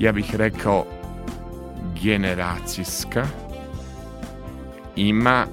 [0.00, 0.86] Ja bih rekao
[2.02, 3.26] generacijska.
[4.96, 5.46] Ima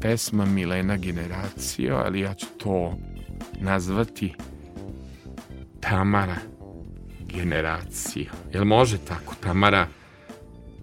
[0.00, 2.94] pesma Milena generacija, ali ja ću to
[3.60, 4.34] nazvati
[5.80, 6.36] Tamara
[7.34, 8.30] generacija.
[8.52, 9.34] Jel može tako?
[9.40, 9.86] Tamara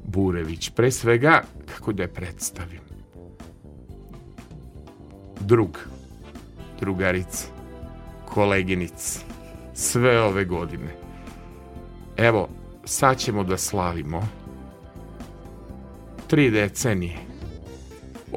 [0.04, 0.70] Burević.
[0.70, 2.86] Pre svega, kako da je predstavim?
[5.46, 5.80] drug,
[6.80, 7.48] drugarica,
[8.26, 9.20] koleginica,
[9.74, 11.05] sve ove godine.
[12.18, 12.50] Evo,
[12.86, 14.28] sad ćemo da slavimo
[16.28, 17.18] tri decenije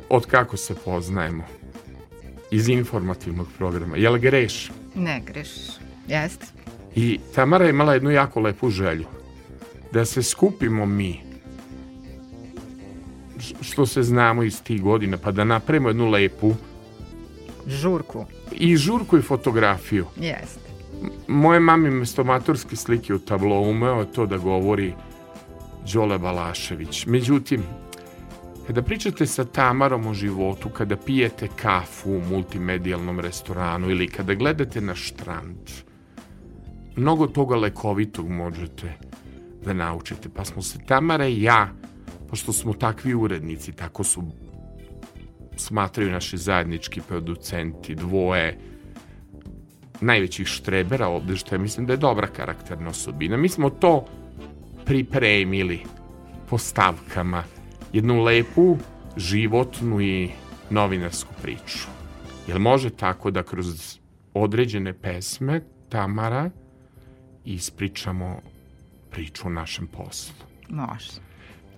[0.09, 1.45] od kako se poznajemo
[2.51, 3.97] iz informativnog programa.
[3.97, 4.71] Jel greš?
[4.95, 5.49] Ne greš.
[6.09, 6.47] Jeste.
[6.95, 9.05] I Tamara je imala jednu jako lepu želju.
[9.93, 11.21] Da se skupimo mi
[13.61, 16.55] što se znamo iz tih godina, pa da napravimo jednu lepu
[17.67, 18.25] Žurku.
[18.53, 20.07] i žurku i fotografiju.
[20.17, 20.68] Jeste.
[21.29, 24.95] Moje mami mesto maturske slike u tablo umeo to da govori
[25.93, 27.07] Đole Balašević.
[27.07, 27.63] Međutim,
[28.67, 34.81] kada pričate sa Tamarom o životu, kada pijete kafu u multimedijalnom restoranu ili kada gledate
[34.81, 35.71] na štrand,
[36.97, 38.93] mnogo toga lekovitog možete
[39.65, 40.29] da naučite.
[40.29, 41.73] Pa smo se Tamara i ja,
[42.29, 44.23] pošto smo takvi urednici, tako su
[45.57, 48.59] smatraju naši zajednički producenti, dvoje
[50.01, 53.37] najvećih štrebera ovde, što ja mislim da je dobra karakterna osobina.
[53.37, 54.05] Mi smo to
[54.85, 55.81] pripremili
[56.51, 57.45] po stavkama.
[57.93, 58.77] Jednu lepu,
[59.17, 60.31] životnu i
[60.71, 61.89] novinarsku priču.
[62.47, 63.99] Jel može tako da kroz
[64.35, 66.51] određene pesme Tamara
[67.45, 68.41] ispričamo
[69.11, 70.35] priču o našem poslu?
[70.69, 71.28] Može.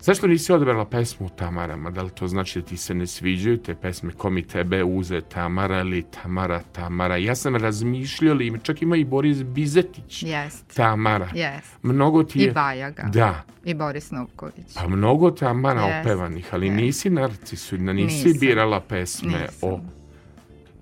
[0.03, 1.91] Zašto nisi odabrala pesmu o Tamarama?
[1.91, 5.21] Da li to znači da ti se ne sviđaju te pesme ko mi tebe uze
[5.21, 7.17] Tamara ili Tamara Tamara?
[7.17, 10.23] Ja sam razmišljao ali čak ima i Boris Bizetić.
[10.23, 10.75] Jeste.
[10.75, 11.29] Tamara.
[11.35, 11.77] Jeste.
[11.83, 12.49] Mnogo ti je...
[12.49, 13.03] I Bajaga.
[13.13, 13.43] Da.
[13.65, 14.75] I Boris Novković.
[14.75, 16.77] Pa mnogo Tamara Jest, opevanih, ali jest.
[16.77, 18.41] nisi narcisoidna, nisi Nisam.
[18.41, 19.71] birala pesme o...
[19.71, 19.91] Nisam.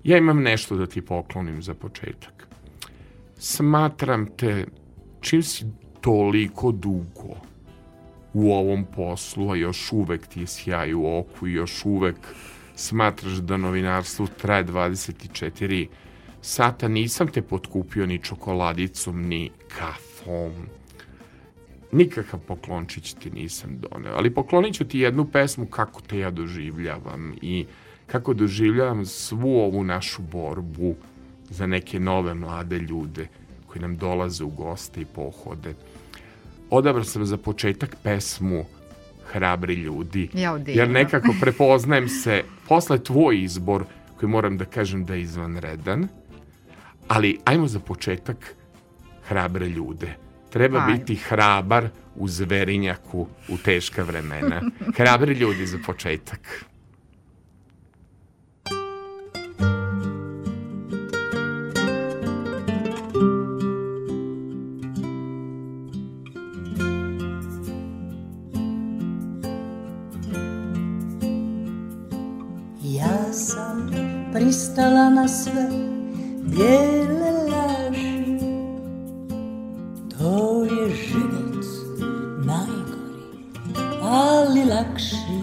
[0.03, 2.47] Ja imam nešto da ti poklonim za početak.
[3.37, 4.65] Smatram te,
[5.21, 5.65] čim si
[6.01, 7.48] toliko dugo
[8.33, 12.15] u ovom poslu, a još uvek ti je sjaj u oku i još uvek
[12.75, 15.87] smatraš da novinarstvo traje 24
[16.41, 20.53] sata, nisam te potkupio ni čokoladicom, ni kafom.
[21.91, 27.33] Nikakav poklončić ti nisam doneo, ali poklonit ću ti jednu pesmu kako te ja doživljavam
[27.41, 27.65] i
[28.07, 30.95] kako doživljavam svu ovu našu borbu
[31.49, 33.27] za neke nove mlade ljude
[33.67, 35.73] koji nam dolaze u goste i pohode.
[36.69, 38.65] Odabrao sam za početak pesmu
[39.31, 43.83] Hrabri ljudi, Ja jer nekako prepoznajem se posle tvoj izbor
[44.19, 46.07] koji moram da kažem da je izvanredan,
[47.07, 48.55] ali ajmo za početak
[49.27, 50.15] hrabre ljude.
[50.49, 50.97] Treba Ajmo.
[50.97, 54.61] biti hrabar u zverinjaku u teška vremena.
[54.97, 56.65] Hrabri ljudi za početak.
[74.39, 75.67] Pristala na sve
[76.43, 78.39] bijele laži.
[80.17, 81.65] To je život
[82.45, 83.23] najgori,
[84.01, 85.39] ali lakši.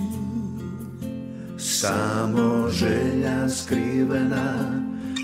[1.59, 4.55] Samo želja skrivena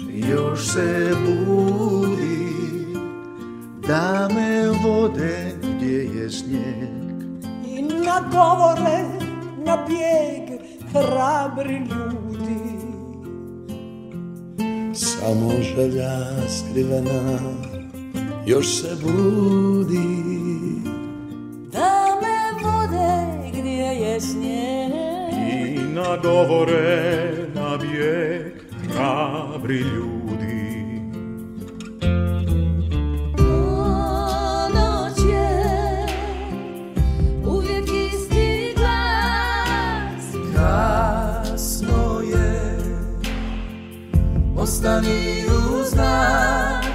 [0.08, 2.52] još se budi
[3.88, 7.22] Da me vode gdje je snijeg.
[7.66, 9.04] I na govore,
[9.66, 10.60] na bijeg
[10.92, 12.21] hrabri ljudi
[15.02, 17.38] Samo želja skrivena
[18.46, 20.22] još se budi.
[21.72, 24.93] Da me vode gdje je snijeg.
[25.52, 28.52] I na govore na bijeg
[28.88, 30.11] hrabri ljudi
[44.82, 46.87] Ostani uz nas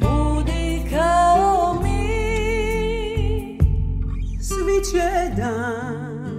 [0.00, 3.58] Budi kao mi.
[4.40, 6.32] Svi će dan.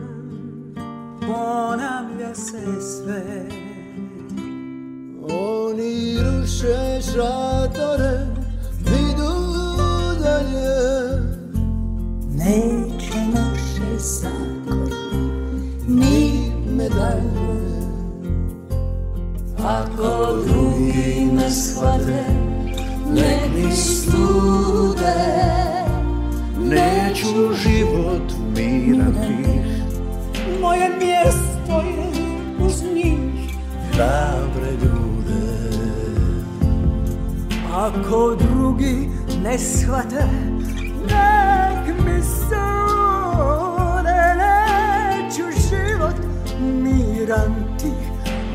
[1.22, 3.46] Ponavlja se sve.
[5.30, 8.28] Oni ruše šatore
[8.80, 9.34] Idu
[10.24, 11.22] dalje.
[12.32, 14.90] Neće naše zakon
[15.88, 17.33] Ni medalje
[19.64, 22.24] Ako drugi ne shvate
[23.14, 25.16] Nek mi sude
[26.60, 29.64] Neću život miran tih
[30.62, 32.12] Moje mjesto je
[32.66, 33.56] uz njih.
[33.92, 35.70] Hrabre ljude.
[37.74, 39.10] Ako drugi
[39.44, 40.28] ne shvate
[41.08, 42.64] Nek mi sude
[44.38, 46.16] Neću život
[46.62, 47.63] miran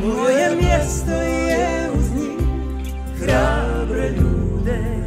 [0.04, 2.38] Moje mjesto je uz njih
[3.20, 4.98] Hrabre ljude.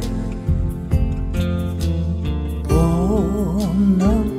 [2.68, 4.31] Je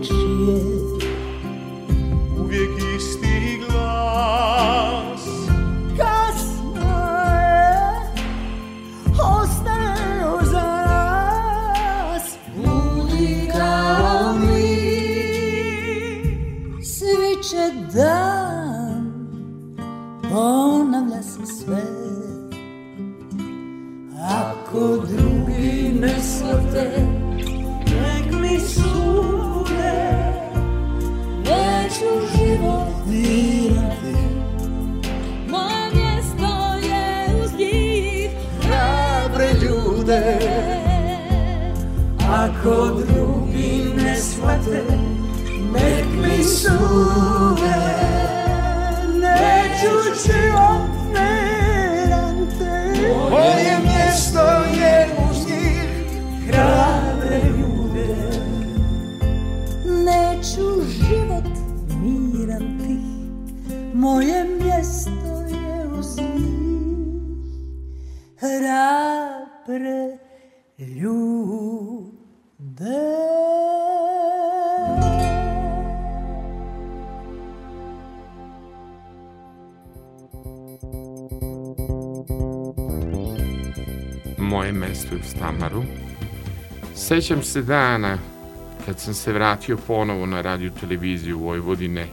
[46.79, 47.12] mi
[87.07, 88.17] Sećam se dana
[88.85, 92.07] kad sam se vratio ponovo na radio televiziju Vojvodine,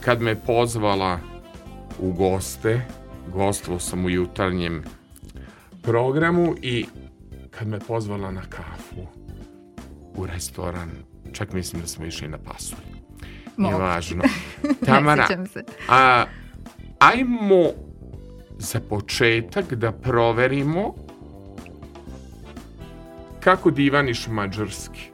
[0.00, 1.18] kad me pozvala
[1.98, 2.80] u goste,
[3.32, 4.84] gostovao sam u jutarnjem
[5.82, 6.86] programu i
[7.50, 9.06] kad me pozvala na kafu
[10.16, 10.90] u restoran,
[11.32, 12.84] čak mislim da smo išli na pasulj.
[13.56, 14.22] Nije važno.
[14.86, 15.28] Tamara,
[15.88, 16.24] a,
[16.98, 17.64] ajmo
[18.58, 20.94] za početak da proverimo
[23.44, 25.10] kako divaniš mađarski.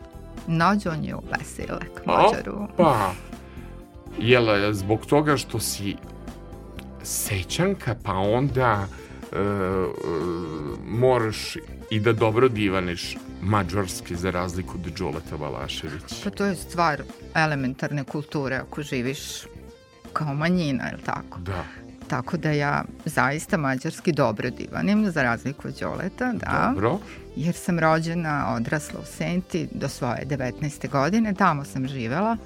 [0.47, 2.69] Nođon je u Basilek, Mađaru.
[2.77, 3.13] Pa,
[4.19, 5.97] jel zbog toga što si
[7.03, 8.87] sećanka, pa onda
[9.33, 9.43] e, e,
[10.87, 11.57] moraš
[11.91, 16.25] i da dobro divaniš mađarski za razliku od Đoleta Valašević.
[16.25, 17.03] Pa to je stvar
[17.35, 19.21] elementarne kulture ako živiš
[20.13, 21.39] kao manjina, je li tako?
[21.39, 21.65] Da.
[22.09, 26.73] Tako da ja zaista mađarski dobro divanim, za razliku od Đoleta, da.
[26.75, 26.99] Dobro.
[27.41, 30.91] Jer sam rođena, odrasla u Senti do svoje 19.
[30.91, 32.37] godine, tamo sam živela,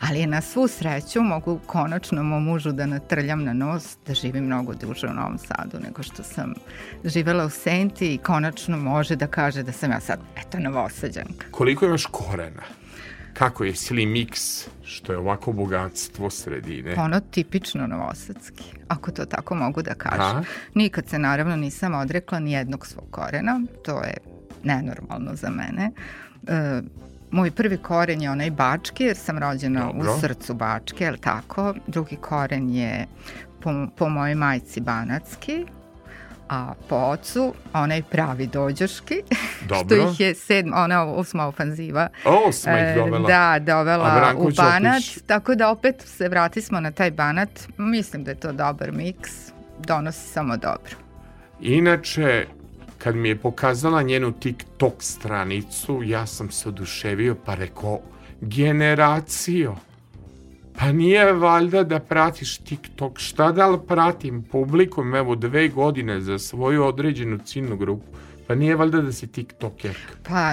[0.00, 4.74] ali na svu sreću mogu konačno mom mužu da natrljam na nos da živim mnogo
[4.74, 6.54] duže u Novom Sadu nego što sam
[7.04, 11.46] živela u Senti i konačno može da kaže da sam ja sad, eto, novosađanka.
[11.50, 12.62] Koliko imaš korena?
[13.38, 16.94] kako je Slimix, što je ovako bogatstvo sredine.
[16.98, 20.44] Ono tipično novosadski, ako to tako mogu da kažem.
[20.74, 24.16] Nikad se naravno nisam odrekla ni jednog svog korena, to je
[24.64, 25.90] nenormalno za mene.
[26.48, 26.82] E,
[27.30, 30.14] moj prvi koren je onaj bački, jer sam rođena Dobro.
[30.14, 31.74] u srcu bačke, je tako?
[31.86, 33.06] Drugi koren je
[33.60, 35.64] po, po mojoj majci banatski,
[36.48, 39.22] a po ocu onaj pravi dođoški,
[39.68, 39.84] Dobro.
[39.84, 42.08] što ih je sedma, ona osma ofanziva.
[42.24, 43.28] Osma ih dovela.
[43.28, 45.18] Da, dovela u Banat, Čopić.
[45.26, 47.48] tako da opet se vrati smo na taj Banat.
[47.76, 49.30] Mislim da je to dobar miks,
[49.78, 50.96] donosi samo dobro.
[51.60, 52.46] Inače,
[52.98, 58.00] kad mi je pokazala njenu TikTok stranicu, ja sam se oduševio pa rekao,
[58.40, 59.76] generacijo,
[60.78, 66.38] Pa nije valjda da pratiš TikTok, šta da li pratim publikom, evo dve godine za
[66.38, 68.04] svoju određenu ciljnu grupu,
[68.46, 70.12] pa nije valjda da si TikTokerka?
[70.28, 70.52] Pa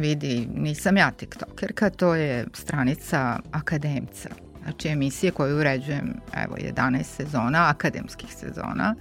[0.00, 4.28] vidi, nisam ja TikTokerka, to je stranica akademca.
[4.68, 8.94] Znači emisije koju uređujem, evo 11 sezona, akademskih sezona,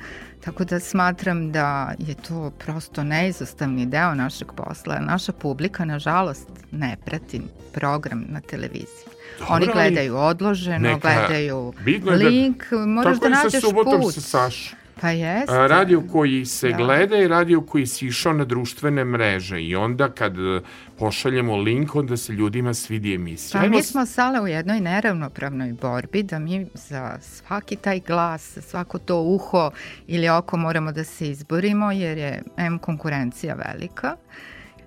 [0.45, 4.99] tako da smatram da je to prosto neizostavni deo našeg posla.
[4.99, 7.41] Naša publika, nažalost, ne prati
[7.73, 9.07] program na televiziji.
[9.39, 11.73] Dobro, Oni gledaju odloženo, neka, gledaju
[12.05, 14.13] link, da, moraš da nađeš put.
[14.13, 14.73] Sa Saš.
[15.01, 15.67] Pa jeste.
[15.67, 16.77] Radio koji se da.
[16.77, 20.61] gleda i radio koji si išao na društvene mreže i onda kad e,
[20.99, 23.61] pošaljemo link, onda se ljudima svidi emisija.
[23.61, 28.97] Pa mi smo sale u jednoj neravnopravnoj borbi da mi za svaki taj glas, svako
[28.97, 29.71] to uho
[30.07, 34.15] ili oko moramo da se izborimo jer je M konkurencija velika,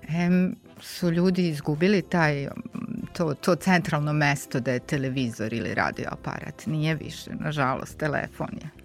[0.09, 2.47] M su ljudi izgubili taj,
[3.13, 6.65] to, to centralno mesto da je televizor ili radio aparat.
[6.65, 8.80] Nije više, nažalost, telefon je.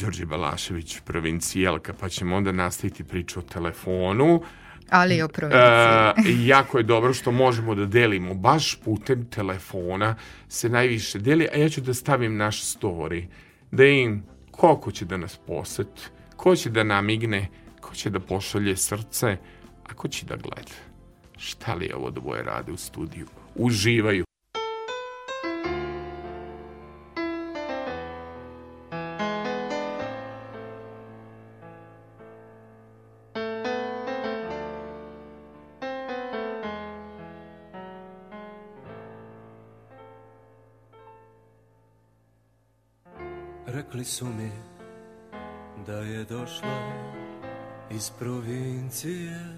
[0.00, 4.42] Đorđe Balašević, provincijalka, pa ćemo onda nastaviti priču o telefonu.
[4.90, 6.44] Ali o provinciji.
[6.44, 10.14] E, jako je dobro što možemo da delimo, baš putem telefona
[10.48, 13.24] se najviše deli, a ja ću da stavim naš story,
[13.70, 16.02] da im koliko će da nas poseti,
[16.36, 17.48] ko će da namigne,
[17.80, 19.36] ko će da pošalje srce,
[19.86, 20.76] a ko će da gleda.
[21.36, 23.26] Šta li je ovo dvoje rade u studiju?
[23.54, 24.24] Uživaju.
[43.96, 44.50] Rekli su mi
[45.86, 46.78] da je došla
[47.90, 49.56] iz provincije.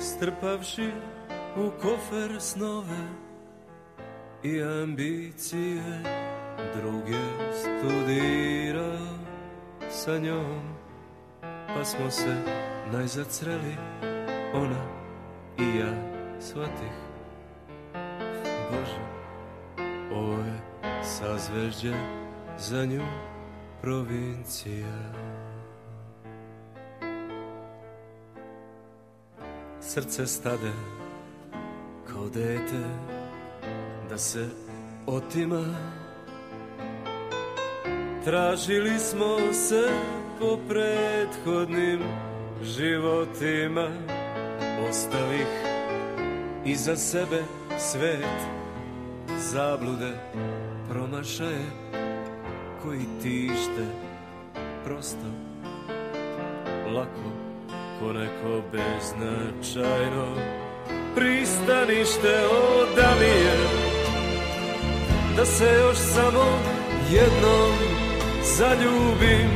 [0.00, 0.90] Strpavši
[1.56, 3.08] u kofer snove
[4.42, 6.02] i ambicije
[6.76, 7.20] Druge
[7.52, 9.18] studirao
[9.90, 10.62] sa njom
[11.74, 12.36] Pa smo se
[12.92, 13.76] najzacreli
[14.54, 14.86] ona
[15.58, 15.92] i ja
[16.40, 16.94] shvatih
[18.70, 19.00] Bože,
[20.12, 21.94] ovo je sazvežđe
[22.58, 23.02] za nju
[23.82, 25.12] provincija.
[29.80, 30.72] Srce stade
[32.12, 32.84] kao dete
[34.10, 34.48] da se
[35.06, 35.64] otima.
[38.24, 39.88] Tražili smo se
[40.40, 42.00] po prethodnim
[42.62, 43.88] životima
[44.88, 45.46] Ostavih
[46.64, 47.42] iza sebe
[47.78, 48.54] svet
[49.38, 50.12] Zablude,
[50.94, 51.66] promašaje
[52.82, 53.86] koji tište
[54.84, 55.26] Prosto,
[56.94, 57.30] lako
[58.00, 60.26] ko neko beznačajno
[61.14, 62.34] pristanište
[62.80, 63.56] odavije
[65.36, 66.58] da se još samo
[67.10, 67.74] jednom
[68.56, 69.50] zaljubim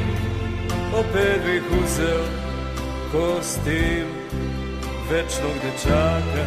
[0.94, 2.24] opet bih uzeo
[3.12, 4.06] kostim
[5.10, 6.44] večnog dečaka.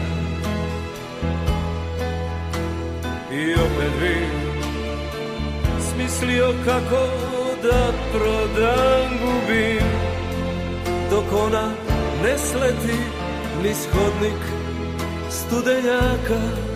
[3.32, 4.41] I opet bih
[6.12, 7.08] smislio kako
[7.64, 9.88] da prodam gubim.
[11.12, 11.72] Dok ona
[12.24, 13.00] ne sleti
[13.64, 14.42] ni shodnik
[15.30, 16.71] studenjaka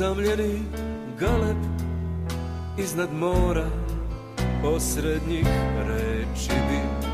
[0.00, 0.62] Usamljeni
[1.18, 1.56] galeb
[2.78, 3.66] iznad mora
[4.62, 5.46] Posrednjih
[5.88, 7.08] reči bi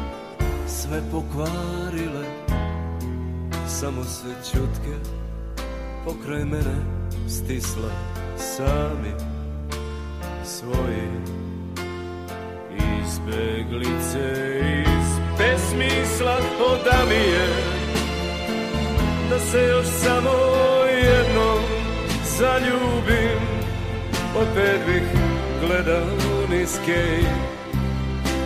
[0.69, 2.25] sve pokvarile
[3.69, 5.11] Samo se čutke
[6.05, 6.77] pokraj mene
[7.29, 7.91] stisla
[8.37, 9.13] sami
[10.45, 11.09] svoji
[13.03, 16.77] izbeglice iz pesmi slatko
[19.31, 20.76] da se još samo
[22.39, 23.41] zaljubim
[24.37, 25.03] opet bih
[25.61, 27.23] gledao niz kej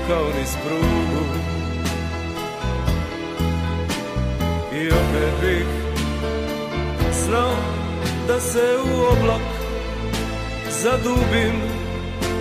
[0.08, 1.24] kao niz prugu
[4.72, 5.66] i opet bih
[7.12, 7.56] znao
[8.26, 9.42] da se u oblak
[10.82, 11.80] zadubim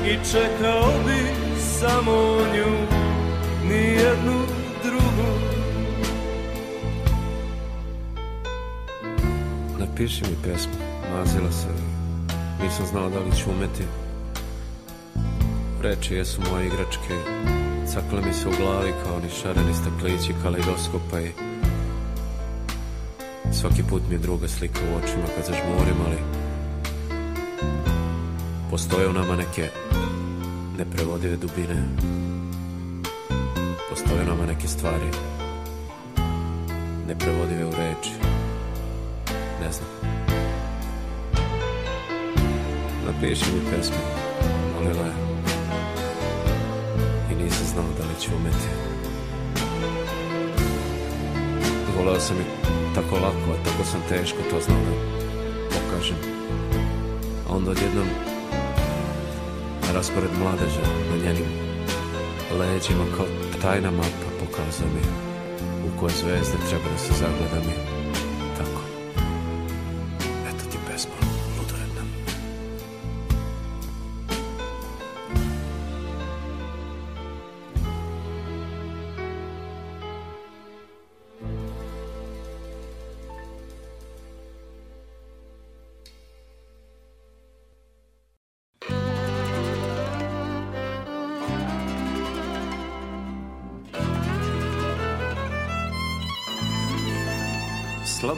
[0.06, 3.00] i čekao bi samo nju,
[3.70, 4.42] nijednu
[4.84, 5.32] drugu.
[9.80, 10.89] Napiši mi pesmu,
[11.20, 11.68] mazila se,
[12.64, 13.84] nisam znao da li ću umeti.
[15.82, 17.16] Reči jesu moje igračke,
[17.94, 21.32] cakle mi se u glavi kao oni šareni staklići kaleidoskopa i
[23.54, 26.18] svaki put mi je druga slika u očima kad zažmurim, ali
[28.72, 29.70] postoje u nama neke
[30.78, 31.84] neprevodive dubine.
[33.90, 35.10] Postoje nama neke stvari
[37.08, 38.12] neprevodive u reči.
[39.62, 40.19] Ne znam.
[43.22, 43.98] Mi pesmu,
[44.74, 45.14] molila je.
[47.32, 48.68] I nisam znao da li ću umeti.
[51.98, 52.44] Voleo sam i
[52.96, 54.92] tako lako, a tako sam teško to znao da
[55.70, 56.18] pokažem.
[57.50, 58.08] A onda odjednom
[59.94, 61.48] raspored mladeža na njenim
[62.60, 63.26] leđima kao
[63.62, 65.02] tajna mapa pokazao mi
[65.88, 67.99] u koje zvezde treba da se zagleda mi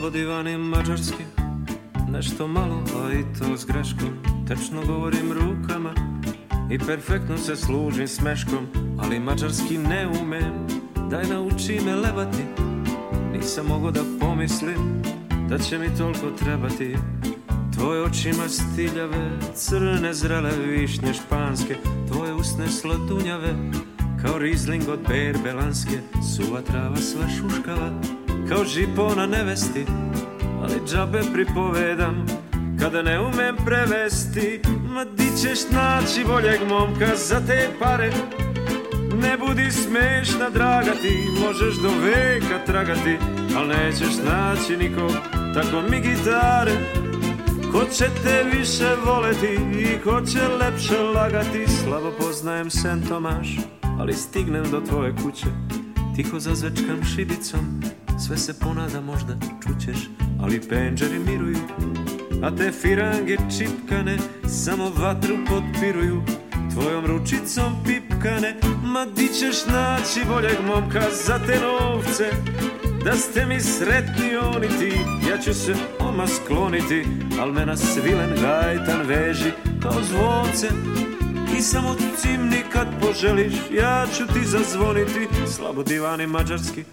[0.02, 1.22] Slabo divanim mađarski
[2.08, 4.08] Nešto malo, a i to s greškom.
[4.48, 5.94] Tečno govorim rukama
[6.70, 8.66] I perfektno se služim smeškom
[8.98, 10.66] Ali mađarski ne umem.
[11.10, 12.42] Daj nauči me lebati
[13.32, 15.02] Nisam mogo da pomislim
[15.48, 16.96] Da će mi toliko trebati.
[17.74, 21.76] Tvoje očima stiljave Crne zrele višnje španske
[22.12, 23.54] Tvoje usne sladunjave
[24.22, 25.98] Kao rizling od berbelanske
[26.36, 28.21] Suva trava sva šuškava
[28.52, 29.84] kao žipona nevesti
[30.62, 32.26] Ali džabe pripovedam
[32.80, 34.60] Kada ne umem prevesti.
[34.88, 38.10] Ma di ćeš naći boljeg momka za te pare?
[39.22, 43.16] Ne budi smešna draga ti Možeš do veka tragati
[43.56, 45.12] Al nećeš naći nikog
[45.54, 46.72] Tako mi gitare.
[47.72, 51.66] Ko će te više voleti I ko će lepše lagati?
[51.68, 53.48] Slabo poznajem Sen Tomaš
[54.00, 55.46] Ali stignem do tvoje kuće
[56.16, 57.82] Tiho zazvečkam šibicom
[58.26, 61.58] sve se ponada možda čućeš, ali penđeri miruju,
[62.42, 66.22] a te firange čipkane samo vatru potpiruju.
[66.72, 68.54] Tvojom ručicom pipkane,
[68.84, 72.30] ma di ćeš naći boljeg momka za te novce?
[73.04, 74.92] Da ste mi sretni oni ti,
[75.30, 77.04] ja ću se oma skloniti,
[77.40, 79.50] al me na svilen gajtan veži
[79.82, 80.68] kao zvonce.
[81.58, 86.84] I samo cimni kad poželiš, ja ću ti zazvoniti, slabo divani mađarski,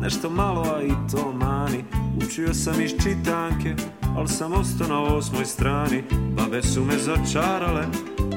[0.00, 1.84] nešto malo, a i to mani.
[2.26, 3.74] Učio sam iz čitanke,
[4.16, 6.02] al sam ostao na osmoj strani.
[6.36, 7.86] Babe su me začarale,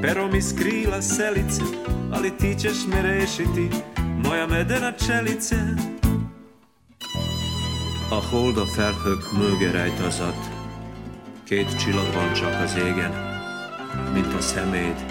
[0.01, 1.61] pero mi skrila selice
[2.13, 3.69] Ali ti ćeš me rešiti,
[4.23, 5.55] moja medena čelice.
[8.11, 10.35] A hold a felhők mögé rejt az ad
[11.43, 13.13] Két csillag van csak az égen
[14.13, 15.05] Mint a szeméd,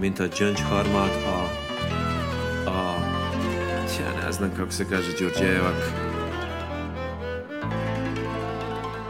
[0.00, 1.63] mint a gyöngyharmát a
[4.34, 5.74] znam kako se kaže Đurđevak.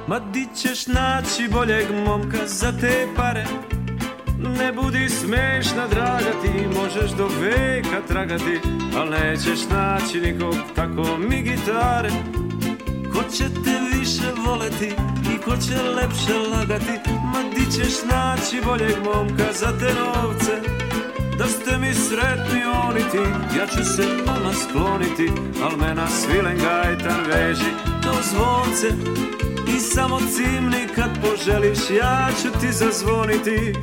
[0.07, 3.45] Ma di ćeš naći boljeg momka za te pare?
[4.59, 8.61] Ne budi smešna, draga, ti možeš do veka tragati,
[8.97, 12.11] al nećeš naći nikog tako mi gitare.
[13.13, 14.93] Ko će te više voleti
[15.35, 20.74] i ko će lepše lagati, ma di ćeš naći boljeg momka za te novce?
[21.39, 25.31] Da ste mi sretni oni ti, ja ću se vama skloniti
[25.63, 27.71] Al me na svilen gajtan veži.
[28.03, 28.89] Do zvonce
[29.77, 33.75] I samo cimni kad poželiš, ja ću ti zazvoniti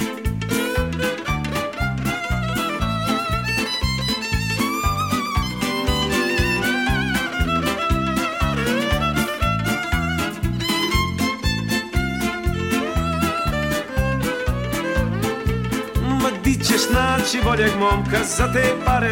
[17.31, 19.11] naći boljeg momka za te pare.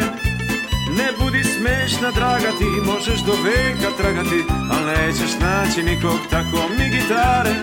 [0.98, 6.84] Ne budi smešna draga ti možeš do veka tragati Al nećeš naći nikog tako mi
[6.90, 7.54] gitare.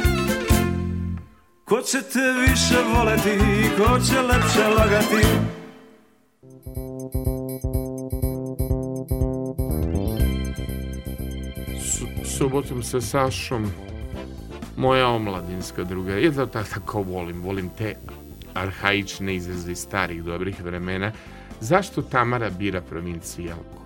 [1.65, 3.37] Ko će te više voleti,
[3.77, 5.27] ko će lepše lagati?
[12.25, 13.71] Subotom sa Sašom
[14.77, 16.13] moja omladinska druga.
[16.13, 17.95] Ja da tako volim, volim te
[18.57, 21.11] arhaične izraze iz starih dobrih vremena.
[21.61, 23.77] Zašto Tamara bira provincijalku?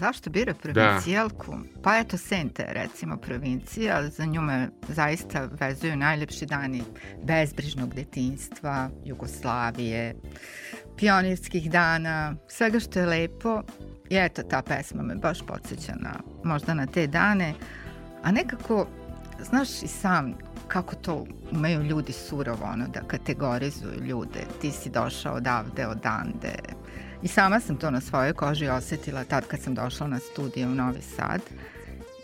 [0.00, 1.52] Zašto bira provincijalku?
[1.52, 1.82] Da.
[1.82, 6.82] Pa eto Sente recimo provincija, za nju me zaista vezuju najlepši dani
[7.24, 10.14] bezbrižnog detinstva, Jugoslavije,
[10.96, 13.62] pionirskih dana, svega što je lepo.
[14.10, 17.54] I eto, ta pesma me baš podsjeća na, možda na te dane,
[18.22, 18.86] a nekako
[19.40, 20.34] znaš i sam
[20.72, 24.40] kako to umeju ljudi surovo ono da kategorizuju ljude.
[24.60, 26.54] Ti si došao odavde, odande.
[27.22, 30.74] I sama sam to na svojoj koži osetila tad kad sam došla na studiju u
[30.74, 31.40] Novi Sad.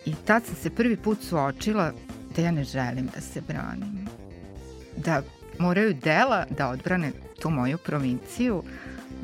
[0.05, 1.93] I tad sam se prvi put suočila
[2.37, 4.09] da ja ne želim da se branim.
[4.97, 5.23] Da
[5.59, 8.63] moraju dela da odbrane tu moju provinciju,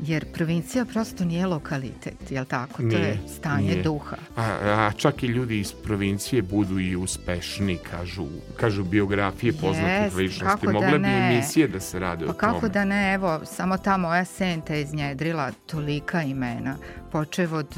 [0.01, 2.81] jer provincija prosto nije lokalitet, jel tako?
[2.81, 3.83] Nije, to je stanje nije.
[3.83, 4.15] duha.
[4.35, 8.25] A, a čak i ljudi iz provincije budu i uspešni, kažu,
[8.57, 10.67] kažu biografije poznatih yes, ličnosti.
[10.67, 12.53] Mogle da bi emisije da se rade pa o tome.
[12.53, 16.75] kako da ne, evo, samo ta moja senta iznjedrila tolika imena,
[17.11, 17.77] počev od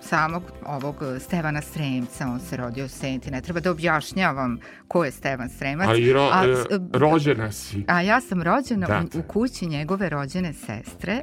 [0.00, 4.58] samog ovog Stevana Sremca, on se rodio u Senti, ne treba da objašnjavam
[4.88, 5.88] ko je Stevan Sremac.
[5.88, 7.84] A i ro, a, e, rođena si.
[7.88, 11.22] A ja sam rođena u, u kući njegove rođene sestre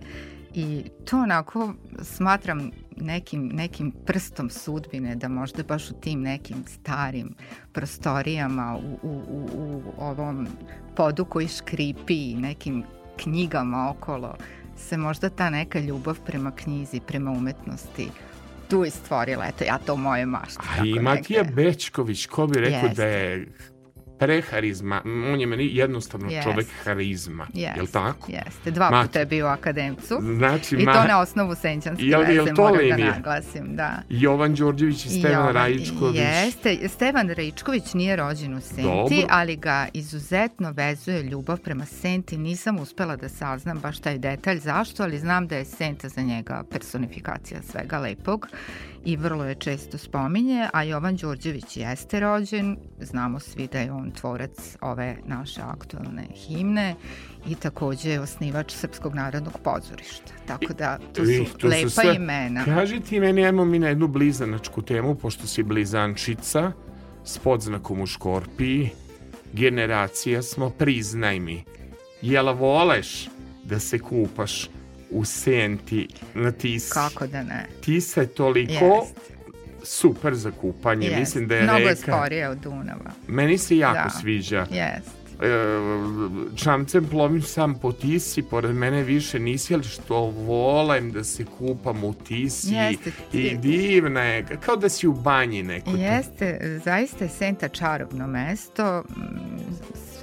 [0.54, 7.36] i to onako smatram nekim, nekim prstom sudbine da možda baš u tim nekim starim
[7.72, 10.48] prostorijama u, u, u, u ovom
[10.96, 12.84] podu koji škripi nekim
[13.18, 14.36] knjigama okolo
[14.78, 18.10] se možda ta neka ljubav prema knjizi, prema umetnosti
[18.68, 20.60] tu je stvorila, eto ja to u moje mašti.
[20.80, 21.44] A i Matija.
[21.44, 23.02] Bečković, ko bi rekao Jeste.
[23.02, 23.46] da je
[24.20, 26.44] preharizma, on je meni jednostavno yes.
[26.44, 27.76] čovek harizma, yes.
[27.76, 28.32] je li tako?
[28.32, 29.08] Jeste, dva Mati.
[29.08, 32.78] puta je bio u akademcu znači, i to na osnovu senćanske jel, veze, to moram
[32.78, 32.98] linije?
[32.98, 33.76] da naglasim.
[33.76, 34.02] Da.
[34.10, 36.20] Jovan Đorđević i Stevan Jovan, Rajičković.
[36.20, 39.28] Jeste, Stevan Rajičković nije rođen u Senti, Dobro.
[39.30, 42.38] ali ga izuzetno vezuje ljubav prema Senti.
[42.38, 46.64] Nisam uspela da saznam baš taj detalj zašto, ali znam da je Senta za njega
[46.72, 48.48] personifikacija svega lepog
[49.06, 54.12] i vrlo je često spominje, a Jovan Đorđević jeste rođen, znamo svi da je on
[54.12, 56.96] tvorac ove naše aktualne himne
[57.48, 60.34] i takođe je osnivač Srpskog narodnog pozorišta.
[60.48, 62.16] Tako da, to su to lepa su sve...
[62.16, 62.66] imena.
[62.66, 66.72] Kaži ti meni, ajmo mi na jednu blizanačku temu, pošto si blizančica
[67.24, 68.90] s podznakom u škorpiji,
[69.54, 71.64] generacija smo, priznaj mi,
[72.22, 73.30] jel voleš
[73.64, 74.70] da se kupaš
[75.12, 76.92] u senti na Tisi.
[76.92, 77.66] Kako da ne?
[77.82, 79.16] Tisa je toliko Jest.
[79.84, 81.08] super za kupanje.
[81.08, 81.20] Jest.
[81.20, 81.90] Mislim da je Mnogo reka...
[81.90, 83.12] je sporije od Dunava.
[83.28, 84.20] Meni se jako da.
[84.22, 84.68] sviđa.
[84.72, 91.24] Jest e, čamcem plovim sam po Tisi, pored mene više nisi, ali što volem da
[91.24, 93.12] se kupam u Tisi Jeste.
[93.34, 95.90] i divna je, kao da si u banji neko.
[95.90, 99.04] Jeste, zaista je Senta čarobno mesto,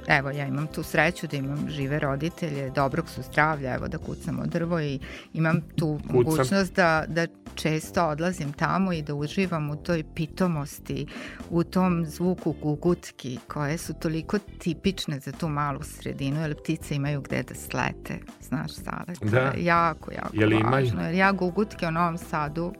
[0.06, 4.46] evo ja imam tu sreću da imam žive roditelje, dobrog su zdravlja, evo da kucamo
[4.46, 4.98] drvo i
[5.32, 6.16] imam tu Kucam.
[6.16, 11.06] mogućnost da, da često odlazim tamo i da uživam u toj pitomosti,
[11.50, 17.20] u tom zvuku gugutki koje su toliko tipične za tu malu sredinu, jer ptice imaju
[17.20, 19.52] gde da slete, znaš, Sale, da.
[19.56, 21.02] jako, jako Jel važno.
[21.02, 22.72] Jer ja gugutke u Novom Sadu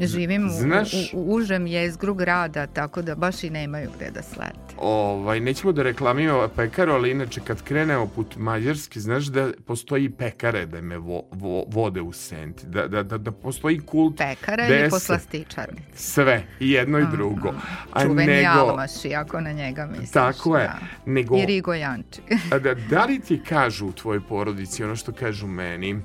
[0.00, 4.74] Živim Znaš, u, u, užem jezgru grada, tako da baš i nemaju gde da slete.
[4.78, 10.66] Ovaj, nećemo da reklamiramo pekaru, ali inače kad krenemo put Mađarski, znaš da postoji pekare
[10.66, 14.90] da me vo, vo, vode u senti, da, da, da, da postoji kult Pekare ili
[14.90, 15.82] poslastičarnice?
[15.94, 17.54] Sve, i jedno i drugo.
[17.92, 20.10] A Čuveni nego, Almaši, ako na njega misliš.
[20.10, 20.66] Tako je.
[20.66, 20.78] Da.
[21.06, 22.20] Nego, I Rigo Janči.
[22.62, 26.00] da, da li ti kažu u tvojoj porodici ono što kažu meni,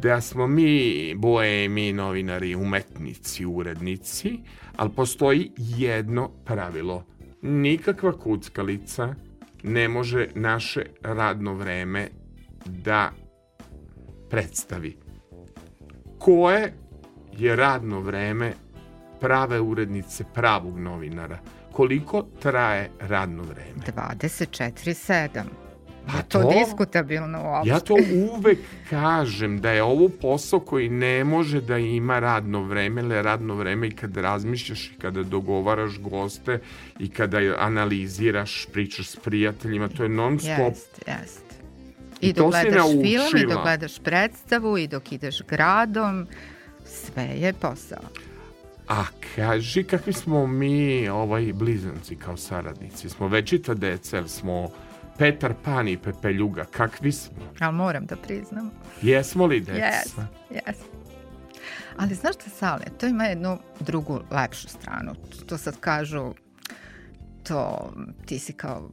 [0.00, 4.38] da smo mi boemi, novinari, umetnici, urednici,
[4.76, 7.04] ali postoji jedno pravilo.
[7.42, 9.14] Nikakva kuckalica
[9.62, 12.08] ne može naše radno vreme
[12.66, 13.10] da
[14.30, 14.96] predstavi.
[16.18, 16.72] Koje
[17.38, 18.52] je radno vreme
[19.20, 21.38] prave urednice pravog novinara?
[21.72, 23.82] Koliko traje radno vreme?
[23.86, 25.61] 24-7.
[26.06, 27.68] Pa to, to diskutabilno uopšte.
[27.68, 27.96] Ja to
[28.34, 28.58] uvek
[28.90, 33.88] kažem da je ovo posao koji ne može da ima radno vreme, ili radno vreme
[33.88, 36.60] i kada razmišljaš i kada dogovaraš goste
[36.98, 40.58] i kada analiziraš, pričaš s prijateljima, to je non stop.
[40.58, 41.42] Jest, jest.
[42.20, 46.26] I, I dok gledaš film, i dok gledaš predstavu, i dok ideš gradom,
[46.84, 48.02] sve je posao.
[48.88, 49.04] A
[49.36, 53.08] kaži kakvi smo mi ovaj blizanci kao saradnici?
[53.08, 54.70] Smo večita deca, smo
[55.18, 56.64] Petar Pan i Pepeljuga?
[56.64, 57.34] Kakvi smo?
[57.60, 58.70] Ali moram da priznam.
[59.02, 59.86] Jesmo li deca?
[59.86, 60.14] Jes,
[60.50, 60.76] jes.
[61.96, 65.14] Ali znaš šta, Sale, to ima jednu drugu, lepšu stranu.
[65.46, 66.34] To sad kažu,
[67.42, 67.92] to
[68.26, 68.90] ti si kao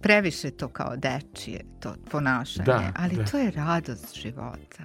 [0.00, 3.24] previše to kao dečije, to ponašanje, da, ali da.
[3.24, 4.84] to je radost života.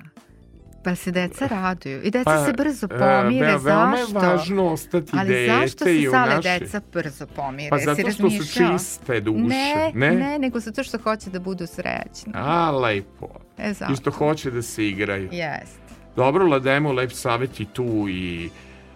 [0.84, 3.56] Pa se deca raduju i deca pa, se brzo e, pomire.
[3.56, 4.20] Uh, veoma zašto?
[4.20, 6.60] je važno ostati Ali dete zašto se sale naše...
[6.60, 7.70] deca brzo pomire?
[7.70, 9.48] Pa zato što su čiste duše.
[9.48, 12.34] Ne, ne, ne, nego zato što hoće da budu srećni.
[12.36, 13.28] A, lepo.
[13.58, 13.94] E, zato.
[13.94, 15.30] I što hoće da se igraju.
[15.32, 15.80] Jest.
[16.16, 18.50] Dobro, ladajmo lep savjet i tu i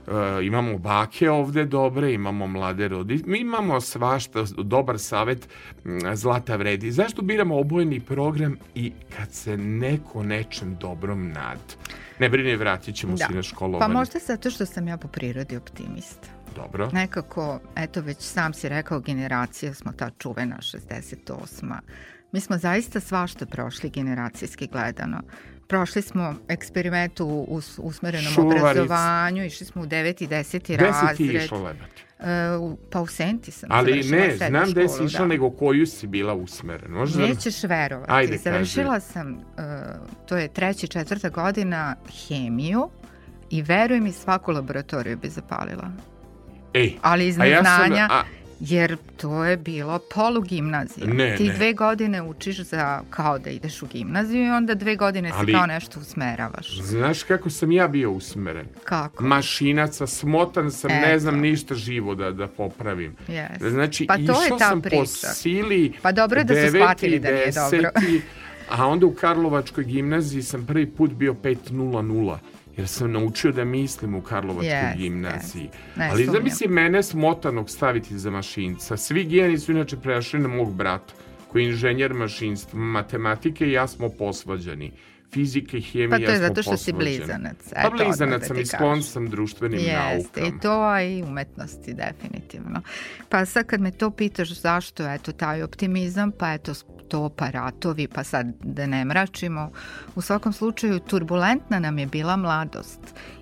[0.08, 5.48] Uh, imamo bake ovde dobre, imamo mlade rodi, mi imamo svašta, dobar savet,
[6.14, 6.92] zlata vredi.
[6.92, 11.60] Zašto biramo obojeni program i kad se neko nečem dobrom nad?
[12.20, 13.26] Ne brini, vratit ćemo da.
[13.28, 13.94] se na školovanje.
[13.94, 16.28] Pa možda zato što sam ja po prirodi optimista.
[16.56, 16.90] Dobro.
[16.94, 21.74] Nekako, eto već sam si rekao, generacija smo ta čuvena 68.
[22.32, 25.22] Mi smo zaista svašta prošli generacijski gledano.
[25.68, 28.62] Prošli smo eksperiment u us, usmerenom Šuvaric.
[28.62, 30.24] obrazovanju, išli smo u 9.
[30.24, 30.78] i 10.
[30.78, 31.06] razred.
[31.06, 32.04] Gde si ti išla lebati?
[32.20, 32.26] Uh,
[32.92, 35.26] pa u Senti sam Ali ne, znam gde si išla, da.
[35.26, 36.98] nego koju si bila usmerena.
[36.98, 38.12] Možda da- Nećeš verovati.
[38.12, 39.06] Ajde, Završila kaži.
[39.06, 39.40] sam, uh,
[40.26, 41.96] to je treća četvrta godina,
[42.28, 42.90] hemiju
[43.50, 45.92] i veruj mi, svaku laboratoriju bi zapalila.
[46.74, 48.24] Ej, ali iz neznanja, ja sam, a,
[48.60, 51.08] Jer to je bilo polugimnazija.
[51.08, 51.54] Ne, Ti ne.
[51.54, 55.54] dve godine učiš za, kao da ideš u gimnaziju i onda dve godine se Ali,
[55.54, 56.82] kao nešto usmeravaš.
[56.82, 58.66] Znaš kako sam ja bio usmeren?
[58.84, 59.24] Kako?
[59.24, 61.08] Mašinaca, smotan sam, Eto.
[61.08, 63.16] ne znam ništa živo da, da popravim.
[63.28, 63.70] Yes.
[63.70, 64.98] Znači, pa to išao sam priča.
[64.98, 67.90] po sili Pa dobro da su shvatili da nije dobro.
[68.70, 72.38] a onda u Karlovačkoj gimnaziji sam prvi put bio 5.00
[72.78, 75.70] jer sam naučio da mislim u Karlovačkoj yes, gimnaziji.
[75.74, 75.98] Yes.
[75.98, 78.98] Ne, Ali zamisli mene smotanog staviti za mašinca.
[78.98, 81.14] Svi gijani su inače prešli na mog brata,
[81.48, 84.92] koji je inženjer mašinstva, matematike i ja smo posvađani
[85.36, 87.58] fizike i hemija Pa to je zato što si blizanac.
[87.84, 90.48] Pa blizanac sam i sklon sam društvenim Jeste, naukama.
[90.48, 92.82] i to i umetnosti definitivno.
[93.30, 96.74] Pa sad kad me to pitaš zašto eto taj optimizam, pa eto
[97.08, 99.72] to pa ratovi, pa sad da ne mračimo.
[100.16, 103.00] U svakom slučaju turbulentna nam je bila mladost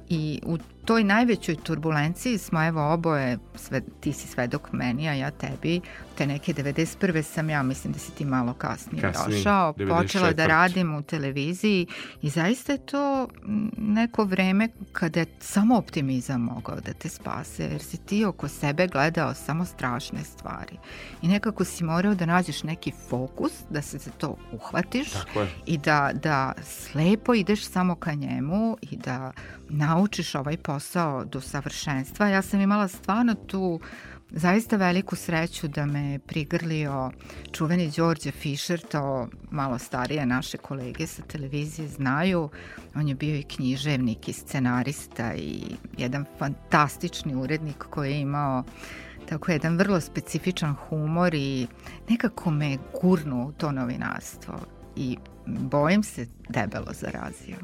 [0.09, 5.31] i u toj najvećoj turbulenciji smo evo oboje, sve, ti si svedok meni, a ja
[5.31, 5.81] tebi,
[6.17, 7.21] te neke 91.
[7.21, 9.97] sam ja, mislim da si ti malo kasnije, kasnije došao, 94.
[9.97, 11.87] počela da radim u televiziji
[12.21, 13.27] i zaista je to
[13.77, 18.87] neko vreme kada je samo optimizam mogao da te spase, jer si ti oko sebe
[18.87, 20.77] gledao samo strašne stvari
[21.21, 25.07] i nekako si morao da nađeš neki fokus, da se za to uhvatiš
[25.65, 29.31] i da, da slepo ideš samo ka njemu i da
[29.69, 30.72] naučiš ovaj posao
[31.25, 32.27] do savršenstva.
[32.27, 33.79] Ja sam imala stvarno tu
[34.29, 37.11] zaista veliku sreću da me prigrlio
[37.51, 42.49] čuveni Đorđe Fischer, to malo starije naše kolege sa televizije znaju.
[42.95, 45.61] On je bio i književnik i scenarista i
[45.97, 48.63] jedan fantastični urednik koji je imao
[49.29, 51.67] tako jedan vrlo specifičan humor i
[52.09, 54.59] nekako me gurnu u to novinarstvo
[54.95, 57.55] i bojim se debelo zarazio.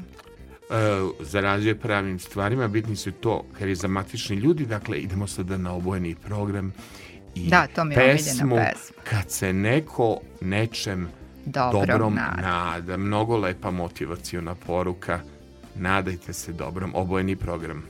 [0.70, 0.76] Uh,
[1.20, 6.72] zarađuje pravim stvarima, bitni su to karizmatični ljudi, dakle idemo sada na obojeni program
[7.34, 8.56] i da, to mi je pesmu
[9.04, 11.08] kad se neko nečem
[11.46, 12.42] dobrom, dobrom nada.
[12.42, 12.96] nada.
[12.96, 15.20] Mnogo lepa motivacijona poruka.
[15.74, 17.84] Nadajte se dobrom, obojeni program.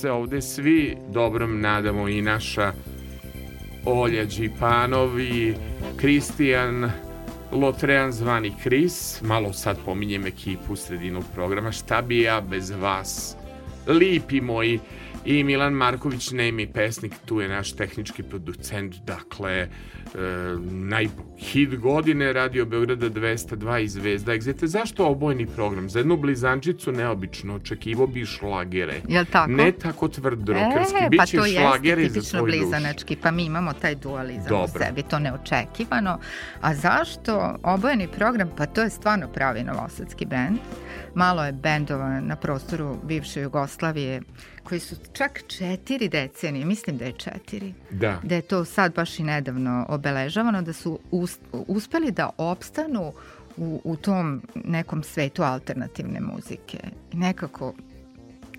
[0.00, 2.72] Se ovde svi dobrom nadamo i naša
[3.84, 5.54] Olja Đipanovi,
[5.96, 6.90] Kristijan
[7.52, 13.36] Lotrean zvani Kris, malo sad pominjem ekipu sredinu programa, šta bi ja bez vas,
[13.86, 14.80] lipi moji,
[15.24, 19.68] i Milan Marković, nemi pesnik, tu je naš tehnički producent, dakle, e,
[20.70, 24.66] najhit godine Radio Beograda 202 i Zvezda Egzete.
[24.66, 25.90] Zašto obojni program?
[25.90, 29.00] Za jednu blizančicu neobično očekivo bi šlagere.
[29.08, 29.50] Jel tako?
[29.50, 30.96] Ne tako tvrd rokerski.
[31.00, 34.80] E, pa to jeste tipično blizanački, pa mi imamo taj dualizam Dobro.
[34.80, 36.18] u sebi, to neočekivano.
[36.60, 38.50] A zašto obojeni program?
[38.56, 40.58] Pa to je stvarno pravi novosadski bend.
[41.14, 44.22] Malo je bendova na prostoru bivše Jugoslavije
[44.64, 49.18] koji su čak četiri decenije, mislim da je četiri, da, da je to sad baš
[49.18, 53.12] i nedavno obeležavano, da su us, uspeli da opstanu
[53.56, 56.78] u, u tom nekom svetu alternativne muzike.
[57.12, 57.74] I nekako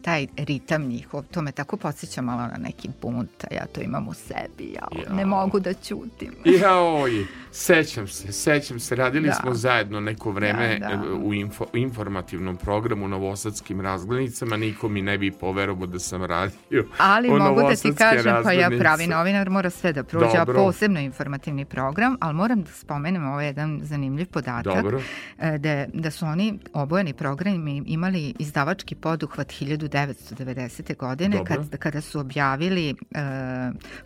[0.01, 4.07] taj ritam njihov, to me tako podsjeća malo na neki bunt, a ja to imam
[4.07, 6.33] u sebi, ja, ne mogu da ćutim.
[6.61, 9.33] Jaoj, sećam se, sećam se, radili da.
[9.33, 11.13] smo zajedno neko vreme da, da.
[11.13, 17.29] u info, informativnom programu Novosadskim razglednicama, niko mi ne bi poverovo da sam radio Ali
[17.29, 21.65] mogu da ti kažem, pa ja pravi novinar mora sve da prođe, a posebno informativni
[21.65, 25.01] program, ali moram da spomenem ovaj jedan zanimljiv podatak, Dobro.
[25.39, 30.97] E, da, da su oni obojeni programi imali izdavački poduhvat 1000 1990.
[30.97, 32.93] godine kad, kada su objavili e,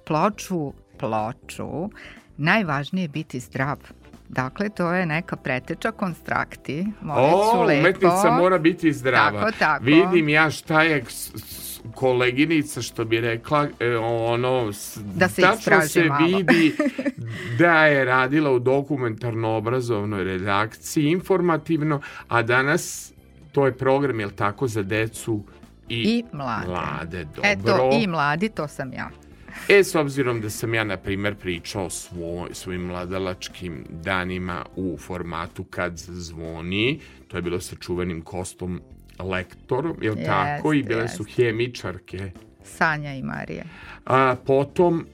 [0.05, 1.89] ploču ploču
[2.37, 3.77] Najvažnije je biti zdrav.
[4.29, 6.87] Dakle, to je neka preteča konstrakti.
[7.15, 7.79] O, lepo.
[7.79, 9.39] umetnica mora biti zdrava.
[9.39, 9.83] Tako, tako.
[9.83, 11.03] Vidim ja šta je
[11.95, 14.71] koleginica što bi rekla e, ono
[15.15, 16.27] da se tačno se malo.
[16.27, 16.75] vidi
[17.59, 23.13] da je radila u dokumentarno obrazovnoj redakciji informativno a danas
[23.51, 25.43] to je program jel tako za decu
[25.89, 26.67] i, I mlade.
[26.67, 27.23] mlade.
[27.23, 27.41] Dobro.
[27.43, 29.09] Eto, i mladi, to sam ja.
[29.69, 35.63] E, s obzirom da sam ja, na primer, pričao svoj, svojim mladalačkim danima u formatu
[35.63, 38.81] kad zvoni, to je bilo sa čuvenim kostom
[39.19, 40.73] lektorom, je li yes, tako?
[40.73, 41.15] I bile yes.
[41.17, 42.31] su hemičarke.
[42.63, 43.63] Sanja i Marija.
[44.05, 45.05] A potom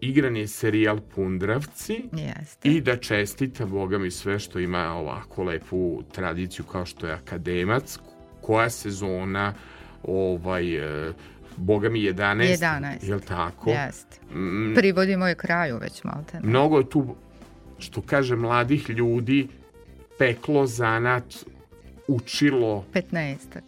[0.00, 2.68] igran je serijal Pundravci Jeste.
[2.68, 7.98] i da čestita Boga mi sve što ima ovako lepu tradiciju kao što je Akademac,
[8.40, 9.54] koja sezona
[10.02, 10.76] ovaj,
[11.08, 11.12] e,
[11.56, 13.08] boga mi 11, 11.
[13.08, 13.70] je li tako?
[13.70, 14.16] Jeste.
[14.34, 16.24] Mm, Privodimo je kraju već malo.
[16.42, 17.14] Mnogo je tu,
[17.78, 19.48] što kaže, mladih ljudi
[20.18, 21.24] peklo zanat,
[22.08, 22.84] učilo...
[22.94, 23.62] 15-ak.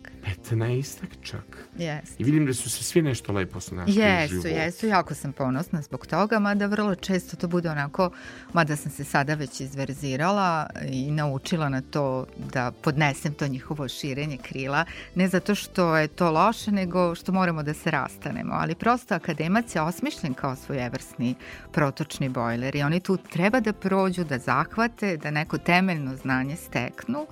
[0.50, 1.47] 15 čak.
[1.78, 2.14] Jeste.
[2.18, 4.48] I vidim da su se svi nešto lepo snašli jesu, u životu.
[4.48, 8.10] Jesu, jako sam ponosna zbog toga, mada vrlo često to bude onako,
[8.52, 14.36] mada sam se sada već izverzirala i naučila na to da podnesem to njihovo širenje
[14.36, 19.14] krila, ne zato što je to loše, nego što moramo da se rastanemo, ali prosto
[19.14, 21.34] akademac je osmišljen kao svojevrsni
[21.72, 27.26] protočni bojler i oni tu treba da prođu, da zahvate, da neko temeljno znanje steknu,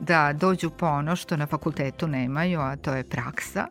[0.00, 3.66] da dođu po ono što na fakultetu nemaju, a to je praksa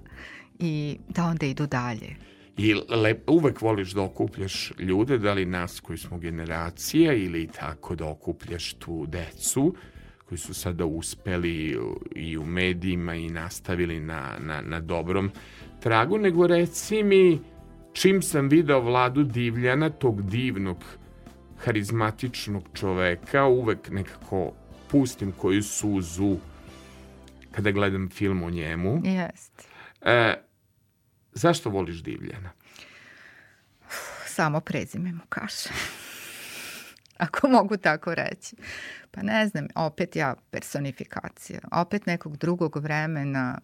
[0.60, 2.16] i da onda idu dalje.
[2.58, 7.96] I lep, uvek voliš da okupljaš ljude, da li nas koji smo generacija ili tako
[7.96, 9.76] da okupljaš tu decu
[10.26, 11.78] koji su sada uspeli
[12.16, 15.32] i u medijima i nastavili na, na, na dobrom
[15.80, 17.40] tragu, nego reci mi
[17.94, 20.78] čim sam video Vladu Divljana, tog divnog
[21.58, 24.52] harizmatičnog čoveka, uvek nekako
[24.92, 26.38] pustim koju suzu
[27.52, 29.02] kada gledam film o njemu.
[29.06, 29.68] Jest.
[30.02, 30.44] E,
[31.32, 32.50] zašto voliš Divljana?
[34.26, 35.70] Samo prezime mu kaše.
[37.18, 38.56] Ako mogu tako reći.
[39.12, 43.60] Pa ne znam, opet ja personifikacija, opet nekog drugog vremena.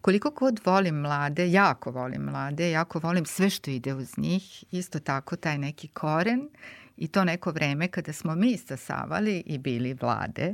[0.00, 5.00] Koliko god volim mlade, jako volim mlade, jako volim sve što ide uz njih, isto
[5.00, 6.48] tako taj neki koren
[6.96, 10.52] i to neko vreme kada smo mi stasavali i bili vlade,